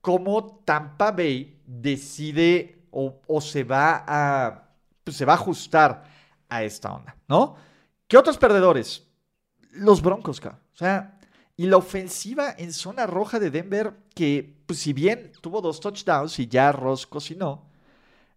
cómo 0.00 0.64
Tampa 0.64 1.12
Bay 1.12 1.62
decide 1.64 2.88
o, 2.90 3.40
se 3.40 3.62
va 3.62 4.04
a. 4.04 4.68
Pues 5.04 5.16
se 5.16 5.24
va 5.24 5.34
a 5.34 5.36
ajustar 5.36 6.02
a 6.48 6.64
esta 6.64 6.92
onda, 6.92 7.16
¿no? 7.28 7.54
¿Qué 8.08 8.18
otros 8.18 8.36
perdedores? 8.36 9.06
Los 9.70 10.02
Broncos, 10.02 10.40
O 10.44 10.76
sea, 10.76 11.20
y 11.56 11.66
la 11.66 11.76
ofensiva 11.76 12.52
en 12.58 12.72
zona 12.72 13.06
roja 13.06 13.38
de 13.38 13.52
Denver, 13.52 13.94
que 14.12 14.60
pues, 14.66 14.80
si 14.80 14.92
bien 14.92 15.30
tuvo 15.40 15.60
dos 15.60 15.78
touchdowns 15.78 16.40
y 16.40 16.48
ya 16.48 16.72
Ross 16.72 17.06
cocinó, 17.06 17.70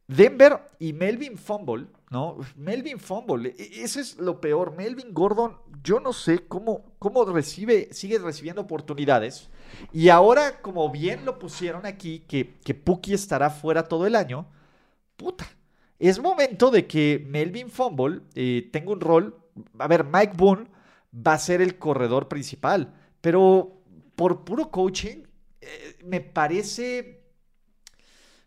Denver 0.07 0.59
y 0.79 0.93
Melvin 0.93 1.37
Fumble, 1.37 1.87
¿no? 2.11 2.37
Melvin 2.55 2.99
Fumble, 2.99 3.55
e, 3.57 3.83
eso 3.83 3.99
es 3.99 4.17
lo 4.17 4.39
peor. 4.39 4.75
Melvin 4.75 5.13
Gordon, 5.13 5.57
yo 5.83 5.99
no 5.99 6.13
sé 6.13 6.47
cómo, 6.47 6.95
cómo 6.99 7.25
recibe, 7.25 7.89
sigue 7.91 8.19
recibiendo 8.19 8.61
oportunidades. 8.61 9.49
Y 9.91 10.09
ahora, 10.09 10.61
como 10.61 10.89
bien 10.91 11.25
lo 11.25 11.39
pusieron 11.39 11.85
aquí, 11.85 12.19
que, 12.27 12.55
que 12.63 12.75
Puki 12.75 13.13
estará 13.13 13.49
fuera 13.49 13.83
todo 13.83 14.05
el 14.05 14.15
año, 14.15 14.47
puta. 15.17 15.47
Es 15.97 16.19
momento 16.19 16.71
de 16.71 16.85
que 16.85 17.25
Melvin 17.27 17.69
Fumble 17.69 18.21
eh, 18.35 18.69
tenga 18.71 18.91
un 18.91 19.01
rol. 19.01 19.37
A 19.79 19.87
ver, 19.87 20.03
Mike 20.03 20.33
Boone 20.35 20.67
va 21.15 21.33
a 21.33 21.39
ser 21.39 21.61
el 21.61 21.77
corredor 21.77 22.27
principal, 22.27 22.93
pero 23.21 23.81
por 24.15 24.43
puro 24.43 24.69
coaching, 24.69 25.23
eh, 25.61 25.97
me 26.03 26.21
parece 26.21 27.14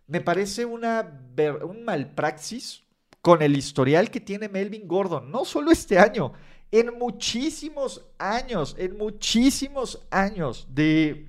me 0.08 0.20
parece 0.20 0.64
una, 0.64 1.22
un 1.62 1.84
malpraxis 1.84 2.82
con 3.20 3.42
el 3.42 3.56
historial 3.56 4.10
que 4.10 4.20
tiene 4.20 4.48
Melvin 4.48 4.88
Gordon, 4.88 5.30
no 5.30 5.44
solo 5.44 5.70
este 5.70 5.98
año, 5.98 6.32
en 6.70 6.98
muchísimos 6.98 8.04
años, 8.18 8.74
en 8.78 8.96
muchísimos 8.96 10.06
años 10.10 10.66
de, 10.70 11.28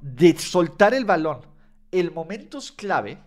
de 0.00 0.38
soltar 0.38 0.92
el 0.92 1.04
balón 1.04 1.46
en 1.92 2.12
momentos 2.12 2.72
clave, 2.72 3.18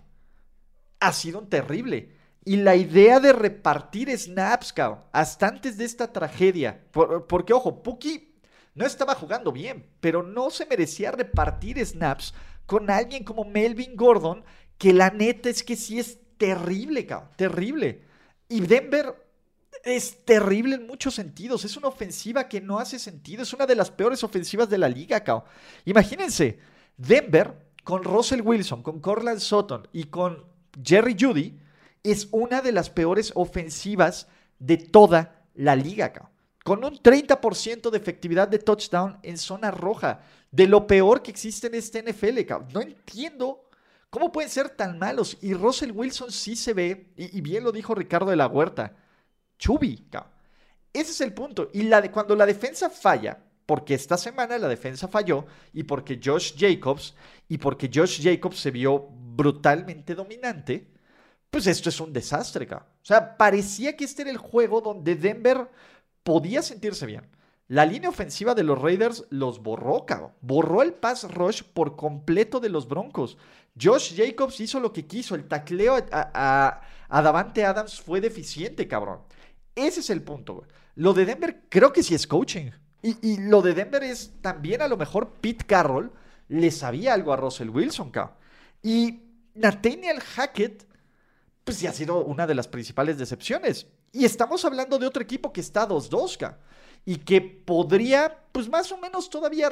ha 1.00 1.14
sido 1.14 1.42
terrible. 1.44 2.14
Y 2.44 2.58
la 2.58 2.76
idea 2.76 3.20
de 3.20 3.34
repartir 3.34 4.16
snaps, 4.18 4.74
hasta 5.12 5.48
antes 5.48 5.78
de 5.78 5.86
esta 5.86 6.12
tragedia, 6.12 6.86
porque 6.92 7.54
ojo, 7.54 7.82
Puki 7.82 8.36
no 8.76 8.86
estaba 8.86 9.16
jugando 9.16 9.52
bien, 9.52 9.88
pero 10.00 10.22
no 10.22 10.50
se 10.50 10.66
merecía 10.66 11.12
repartir 11.12 11.84
snaps 11.84 12.34
con 12.66 12.90
alguien 12.90 13.24
como 13.24 13.46
Melvin 13.46 13.96
Gordon, 13.96 14.44
que 14.78 14.94
la 14.94 15.10
neta 15.10 15.50
es 15.50 15.64
que 15.64 15.76
sí 15.76 16.00
es 16.00 16.20
terrible, 16.38 17.06
cabrón, 17.06 17.30
terrible. 17.36 18.04
Y 18.50 18.62
Denver 18.62 19.16
es 19.84 20.26
terrible 20.26 20.76
en 20.76 20.88
muchos 20.88 21.16
sentidos. 21.16 21.66
Es 21.66 21.78
una 21.78 21.88
ofensiva 21.88 22.48
que 22.48 22.62
no 22.62 22.80
hace 22.80 23.00
sentido. 23.00 23.44
Es 23.44 23.54
una 23.54 23.66
de 23.66 23.76
las 23.76 23.92
peores 23.92 24.24
ofensivas 24.24 24.70
de 24.70 24.78
la 24.78 24.90
liga, 24.90 25.24
cabrón. 25.24 25.48
Imagínense, 25.86 26.60
Denver 26.98 27.66
con 27.84 28.04
Russell 28.04 28.42
Wilson, 28.42 28.82
con 28.82 29.00
Corland 29.00 29.40
Sutton 29.40 29.88
y 29.94 30.06
con 30.06 30.44
Jerry 30.84 31.16
Judy 31.20 31.60
es 32.04 32.28
una 32.32 32.62
de 32.62 32.72
las 32.72 32.90
peores 32.90 33.32
ofensivas 33.36 34.28
de 34.60 34.78
toda 34.78 35.44
la 35.54 35.76
liga, 35.76 36.12
cabrón 36.12 36.35
con 36.66 36.84
un 36.84 36.96
30% 36.96 37.92
de 37.92 37.98
efectividad 38.00 38.48
de 38.48 38.58
touchdown 38.58 39.20
en 39.22 39.38
zona 39.38 39.70
roja, 39.70 40.24
de 40.50 40.66
lo 40.66 40.88
peor 40.88 41.22
que 41.22 41.30
existe 41.30 41.68
en 41.68 41.76
este 41.76 42.02
NFL, 42.02 42.44
cabrón. 42.44 42.70
No 42.74 42.82
entiendo 42.82 43.70
cómo 44.10 44.32
pueden 44.32 44.50
ser 44.50 44.70
tan 44.70 44.98
malos. 44.98 45.38
Y 45.42 45.54
Russell 45.54 45.92
Wilson 45.92 46.32
sí 46.32 46.56
se 46.56 46.74
ve, 46.74 47.14
y, 47.18 47.40
bien 47.42 47.64
lo 47.64 47.72
dijo 47.72 47.94
Ricardo 47.94 48.32
de 48.32 48.36
la 48.36 48.48
Huerta, 48.48 48.96
Chubi. 49.60 50.10
Ese 50.92 51.12
es 51.12 51.22
el 51.22 51.36
punto. 51.36 51.70
Y 51.72 51.84
la 51.84 52.02
de, 52.02 52.10
cuando 52.10 52.36
la 52.36 52.48
defensa 52.48 52.90
falla, 52.90 53.38
porque 53.68 53.94
esta 53.94 54.18
semana 54.18 54.58
la 54.58 54.68
defensa 54.68 55.08
falló 55.08 55.46
y 55.72 55.84
porque 55.84 56.20
Josh 56.20 56.56
Jacobs 56.58 57.14
y 57.48 57.60
porque 57.60 57.92
Josh 57.94 58.24
Jacobs 58.24 58.58
se 58.58 58.72
vio 58.72 59.08
brutalmente 59.12 60.16
dominante, 60.16 60.96
pues 61.52 61.68
esto 61.68 61.90
es 61.90 62.00
un 62.00 62.12
desastre, 62.12 62.68
O 62.74 62.82
sea, 63.04 63.38
parecía 63.38 63.96
que 63.96 64.04
este 64.04 64.24
era 64.24 64.32
el 64.32 64.38
juego 64.38 64.82
donde 64.82 65.16
Denver 65.16 65.70
podía 66.26 66.64
sentirse 66.64 67.06
bien. 67.06 67.30
La 67.68 67.86
línea 67.86 68.10
ofensiva 68.10 68.56
de 68.56 68.64
los 68.64 68.82
Raiders 68.82 69.26
los 69.30 69.62
borró, 69.62 70.06
cabrón. 70.06 70.32
Borró 70.42 70.82
el 70.82 70.94
pass 70.94 71.32
rush 71.32 71.62
por 71.64 71.96
completo 71.96 72.60
de 72.60 72.70
los 72.70 72.88
Broncos. 72.88 73.38
Josh 73.80 74.16
Jacobs 74.16 74.60
hizo 74.60 74.80
lo 74.80 74.92
que 74.92 75.06
quiso. 75.06 75.36
El 75.36 75.48
tacleo 75.48 75.96
a, 76.12 76.82
Davante 77.10 77.64
Adams 77.64 78.02
fue 78.02 78.22
deficiente, 78.22 78.88
cabrón. 78.88 79.20
Ese 79.76 80.00
es 80.00 80.10
el 80.10 80.22
punto, 80.22 80.66
Lo 80.96 81.14
de 81.14 81.26
Denver 81.26 81.64
creo 81.70 81.94
que 81.94 82.04
sí 82.04 82.16
es 82.16 82.28
coaching. 82.28 82.72
Y, 83.02 83.38
lo 83.38 83.62
de 83.62 83.76
Denver 83.76 84.04
es 84.04 84.34
también 84.42 84.82
a 84.82 84.88
lo 84.88 84.98
mejor 84.98 85.34
Pete 85.40 85.66
Carroll 85.66 86.12
le 86.48 86.72
sabía 86.72 87.14
algo 87.14 87.34
a 87.34 87.38
Russell 87.38 87.70
Wilson, 87.70 88.10
cabrón. 88.10 88.36
Y 88.82 89.22
Nathaniel 89.54 90.20
Hackett, 90.22 90.88
pues 91.64 91.82
ya 91.82 91.92
ha 91.92 91.94
sido 91.94 92.24
una 92.24 92.48
de 92.48 92.56
las 92.56 92.68
principales 92.68 93.20
decepciones. 93.20 93.88
Y 94.16 94.26
estamos 94.26 94.64
hablando 94.66 94.98
de 94.98 95.06
otro 95.06 95.22
equipo 95.22 95.52
que 95.52 95.62
está 95.62 95.88
2-2, 95.88 96.38
cabrón 96.38 96.60
y 97.06 97.18
que 97.18 97.40
podría, 97.40 98.36
pues 98.52 98.68
más 98.68 98.92
o 98.92 98.98
menos 98.98 99.30
todavía 99.30 99.72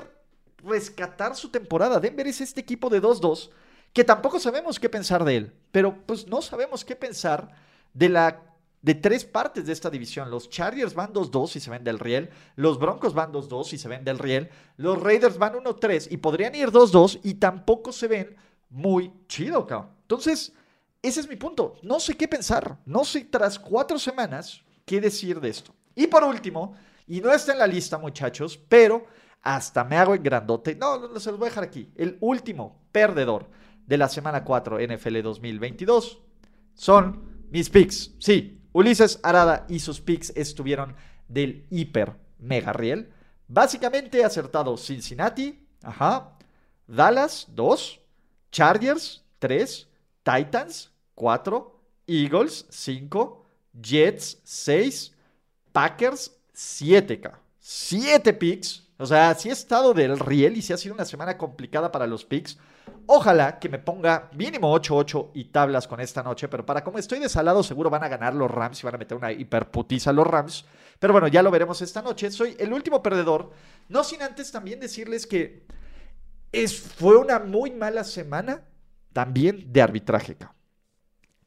rescatar 0.63 1.35
su 1.35 1.49
temporada. 1.49 1.99
Denver 1.99 2.27
es 2.27 2.39
este 2.39 2.61
equipo 2.61 2.89
de 2.89 3.01
2-2 3.01 3.49
que 3.91 4.03
tampoco 4.03 4.39
sabemos 4.39 4.79
qué 4.79 4.89
pensar 4.89 5.23
de 5.23 5.37
él, 5.37 5.53
pero 5.71 5.95
pues 6.05 6.27
no 6.27 6.41
sabemos 6.41 6.85
qué 6.85 6.95
pensar 6.95 7.49
de 7.93 8.09
la 8.09 8.41
de 8.81 8.95
tres 8.95 9.23
partes 9.23 9.65
de 9.65 9.71
esta 9.71 9.89
división. 9.89 10.29
Los 10.29 10.49
Chargers 10.49 10.93
van 10.93 11.13
2-2 11.13 11.55
y 11.55 11.59
se 11.61 11.69
ven 11.69 11.85
del 11.85 11.99
riel. 11.99 12.29
Los 12.57 12.77
Broncos 12.77 13.13
van 13.13 13.31
2-2 13.31 13.71
y 13.73 13.77
se 13.77 13.87
ven 13.87 14.03
del 14.03 14.19
riel. 14.19 14.49
Los 14.75 15.01
Raiders 15.01 15.37
van 15.37 15.53
1-3 15.53 16.09
y 16.11 16.17
podrían 16.17 16.53
ir 16.53 16.69
2-2 16.69 17.21
y 17.23 17.35
tampoco 17.35 17.93
se 17.93 18.07
ven 18.07 18.35
muy 18.69 19.13
chido, 19.27 19.65
cabrón. 19.65 19.89
Entonces, 20.01 20.51
ese 21.03 21.19
es 21.19 21.27
mi 21.27 21.35
punto. 21.35 21.75
No 21.83 21.99
sé 21.99 22.15
qué 22.15 22.27
pensar. 22.29 22.77
No 22.85 23.03
sé 23.03 23.25
tras 23.25 23.59
cuatro 23.59 23.99
semanas 23.99 24.61
qué 24.85 25.01
decir 25.01 25.39
de 25.39 25.49
esto. 25.49 25.75
Y 25.95 26.07
por 26.07 26.23
último, 26.23 26.75
y 27.05 27.19
no 27.19 27.31
está 27.31 27.51
en 27.51 27.59
la 27.59 27.67
lista, 27.67 27.97
muchachos, 27.97 28.57
pero 28.69 29.05
hasta 29.41 29.83
me 29.83 29.97
hago 29.97 30.15
en 30.15 30.23
grandote. 30.23 30.75
No, 30.75 31.19
se 31.19 31.29
los 31.29 31.37
voy 31.37 31.47
a 31.47 31.49
dejar 31.49 31.65
aquí. 31.65 31.91
El 31.95 32.17
último 32.21 32.81
perdedor 32.93 33.49
de 33.85 33.97
la 33.97 34.07
semana 34.07 34.45
4 34.45 34.79
NFL 34.79 35.21
2022 35.21 36.21
son 36.73 37.45
mis 37.51 37.69
picks. 37.69 38.15
Sí, 38.19 38.61
Ulises 38.71 39.19
Arada 39.23 39.65
y 39.67 39.79
sus 39.79 39.99
picks 39.99 40.31
estuvieron 40.37 40.95
del 41.27 41.67
hiper 41.69 42.15
mega 42.39 42.71
riel. 42.71 43.11
Básicamente 43.49 44.23
acertado 44.23 44.77
Cincinnati, 44.77 45.67
ajá, 45.83 46.37
Dallas 46.87 47.47
2, 47.49 47.99
Chargers 48.51 49.25
3, 49.39 49.89
Titans 50.23 50.92
4, 51.15 51.79
Eagles 52.07 52.65
5, 52.69 53.45
Jets 53.81 54.39
6, 54.43 55.15
Packers 55.71 56.35
7K. 56.55 57.31
7 57.59 58.33
picks. 58.33 58.83
O 58.97 59.05
sea, 59.05 59.33
si 59.35 59.49
he 59.49 59.51
estado 59.51 59.93
del 59.93 60.19
riel 60.19 60.57
y 60.57 60.61
si 60.61 60.73
ha 60.73 60.77
sido 60.77 60.93
una 60.93 61.05
semana 61.05 61.37
complicada 61.37 61.91
para 61.91 62.07
los 62.07 62.25
picks. 62.25 62.57
Ojalá 63.05 63.59
que 63.59 63.69
me 63.69 63.79
ponga 63.79 64.29
mínimo 64.33 64.73
8-8 64.73 65.31
y 65.33 65.45
tablas 65.45 65.87
con 65.87 65.99
esta 65.99 66.23
noche, 66.23 66.47
pero 66.47 66.65
para 66.65 66.83
como 66.83 66.99
estoy 66.99 67.19
desalado, 67.19 67.61
seguro 67.61 67.89
van 67.89 68.03
a 68.03 68.07
ganar 68.07 68.33
los 68.33 68.49
Rams 68.49 68.81
y 68.81 68.85
van 68.85 68.95
a 68.95 68.97
meter 68.97 69.17
una 69.17 69.31
hiperputiza 69.31 70.11
a 70.11 70.13
los 70.13 70.25
Rams. 70.25 70.65
Pero 70.99 71.11
bueno, 71.11 71.27
ya 71.27 71.41
lo 71.41 71.51
veremos 71.51 71.81
esta 71.81 72.01
noche. 72.01 72.31
Soy 72.31 72.55
el 72.59 72.71
último 72.71 73.03
perdedor. 73.03 73.51
No 73.89 74.03
sin 74.03 74.21
antes 74.21 74.51
también 74.51 74.79
decirles 74.79 75.27
que 75.27 75.65
es, 76.51 76.79
fue 76.79 77.17
una 77.17 77.39
muy 77.39 77.71
mala 77.71 78.03
semana 78.03 78.61
también 79.11 79.71
de 79.73 79.81
arbitraje. 79.81 80.37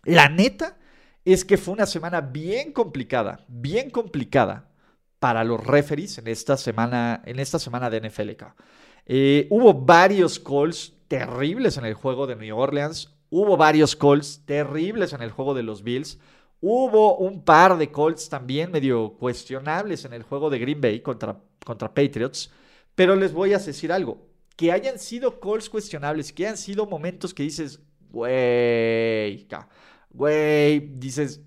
La 0.07 0.29
neta 0.29 0.79
es 1.25 1.45
que 1.45 1.57
fue 1.57 1.75
una 1.75 1.87
semana 1.87 2.21
bien 2.21 2.73
complicada, 2.73 3.45
bien 3.49 3.91
complicada 3.91 4.69
para 5.19 5.43
los 5.43 5.67
referees 5.67 6.19
en 6.19 6.29
esta 6.29 6.57
semana, 6.57 7.23
en 7.27 7.41
esta 7.41 7.59
semana 7.59 7.91
de 7.91 8.01
NFLK. 8.01 8.55
Eh, 9.07 9.49
hubo 9.51 9.75
varios 9.75 10.39
calls 10.39 10.95
terribles 11.09 11.77
en 11.77 11.87
el 11.87 11.95
juego 11.95 12.29
de 12.29 12.37
New 12.37 12.57
Orleans. 12.57 13.17
Hubo 13.31 13.57
varios 13.57 13.97
calls 13.97 14.43
terribles 14.47 15.13
en 15.13 15.23
el 15.23 15.33
juego 15.33 15.55
de 15.55 15.65
los 15.65 15.83
Bills. 15.83 16.21
Hubo 16.61 17.17
un 17.17 17.43
par 17.43 17.77
de 17.77 17.91
calls 17.91 18.29
también 18.29 18.71
medio 18.71 19.15
cuestionables 19.15 20.05
en 20.05 20.13
el 20.13 20.23
juego 20.23 20.51
de 20.51 20.61
Green 20.61 20.81
Bay 20.81 21.01
contra, 21.01 21.37
contra 21.65 21.93
Patriots. 21.93 22.53
Pero 22.95 23.17
les 23.17 23.33
voy 23.33 23.55
a 23.55 23.59
decir 23.59 23.91
algo. 23.91 24.29
Que 24.55 24.71
hayan 24.71 25.01
sido 25.01 25.41
calls 25.41 25.69
cuestionables, 25.69 26.33
que 26.33 26.47
hayan 26.47 26.57
sido 26.57 26.87
momentos 26.87 27.35
que 27.35 27.43
dices, 27.43 27.81
güey, 28.11 29.49
güey, 30.17 30.81
dices, 30.99 31.43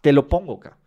te 0.00 0.12
lo 0.12 0.28
pongo, 0.28 0.54
acá. 0.54 0.78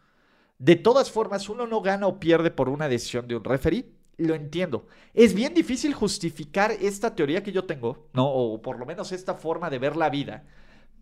De 0.57 0.75
todas 0.75 1.11
formas, 1.11 1.49
uno 1.49 1.67
no 1.67 1.82
gana 1.82 2.07
o 2.07 2.19
pierde 2.19 2.51
por 2.51 2.69
una 2.69 2.89
decisión 2.89 3.28
de 3.28 3.36
un 3.36 3.43
referee. 3.43 3.86
Lo 4.17 4.34
entiendo. 4.34 4.88
Es 5.13 5.36
bien 5.36 5.53
difícil 5.53 5.93
justificar 5.93 6.71
esta 6.71 7.13
teoría 7.13 7.43
que 7.43 7.51
yo 7.51 7.65
tengo, 7.65 8.09
¿no? 8.13 8.28
O 8.28 8.61
por 8.61 8.80
lo 8.80 8.86
menos 8.86 9.11
esta 9.11 9.36
forma 9.36 9.69
de 9.69 9.78
ver 9.78 9.95
la 9.95 10.09
vida. 10.09 10.43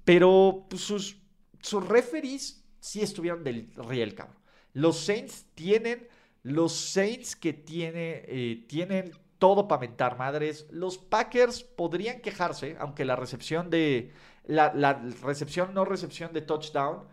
Pero 0.03 0.65
pues, 0.69 0.81
sus, 0.81 1.21
sus 1.61 1.87
referees 1.87 2.65
sí 2.79 3.01
estuvieron 3.01 3.43
del 3.43 3.71
riel, 3.87 4.13
cabrón. 4.15 4.37
Los 4.73 4.99
Saints 4.99 5.45
tienen, 5.55 6.09
los 6.43 6.73
Saints 6.73 7.37
que 7.37 7.53
tiene, 7.53 8.23
eh, 8.27 8.65
tienen 8.67 9.11
todo 9.39 9.67
para 9.69 9.81
mentar 9.81 10.17
madres. 10.17 10.67
Los 10.69 10.97
Packers 10.97 11.63
podrían 11.63 12.19
quejarse, 12.19 12.75
aunque 12.79 13.05
la 13.05 13.15
recepción 13.15 13.69
de, 13.69 14.11
la, 14.47 14.93
recepción, 15.21 15.73
no 15.73 15.85
recepción 15.85 16.33
de 16.33 16.41
touchdown, 16.41 17.03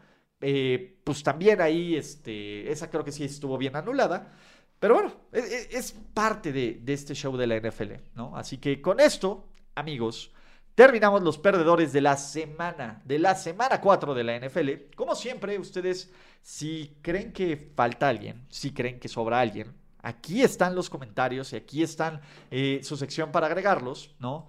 eh, 0.41 0.99
pues 1.05 1.23
también 1.23 1.61
ahí, 1.61 1.97
este, 1.97 2.71
esa 2.71 2.91
creo 2.91 3.05
que 3.05 3.13
sí 3.13 3.25
estuvo 3.25 3.57
bien 3.59 3.77
anulada. 3.77 4.33
Pero 4.79 4.95
bueno, 4.95 5.13
e, 5.33 5.39
e, 5.39 5.69
es, 5.79 5.93
parte 5.93 6.53
de, 6.53 6.81
de, 6.83 6.93
este 6.93 7.15
show 7.15 7.37
de 7.37 7.47
la 7.47 7.57
NFL, 7.61 7.93
¿no? 8.15 8.37
Así 8.37 8.59
que 8.59 8.83
con 8.83 8.99
esto, 8.99 9.49
amigos, 9.77 10.33
terminamos 10.75 11.23
los 11.23 11.39
perdedores 11.39 11.93
de 11.93 12.01
la 12.01 12.17
semana, 12.17 13.01
de 13.05 13.19
la 13.19 13.35
semana 13.35 13.81
4 13.81 14.15
de 14.15 14.25
la 14.25 14.39
NFL. 14.39 14.95
Como 14.97 15.15
siempre, 15.15 15.59
ustedes, 15.59 16.13
si 16.43 16.97
creen 17.03 17.33
que 17.33 17.73
falta 17.77 18.09
alguien, 18.09 18.47
si 18.49 18.73
creen 18.73 18.99
que 18.99 19.09
sobra 19.09 19.41
alguien, 19.41 19.73
aquí 20.03 20.43
están 20.43 20.75
los 20.75 20.91
comentarios 20.91 21.53
y 21.53 21.57
aquí 21.57 21.83
están 21.83 22.21
eh, 22.51 22.81
su 22.83 22.97
sección 22.97 23.31
para 23.31 23.47
agregarlos, 23.47 24.15
¿no? 24.19 24.49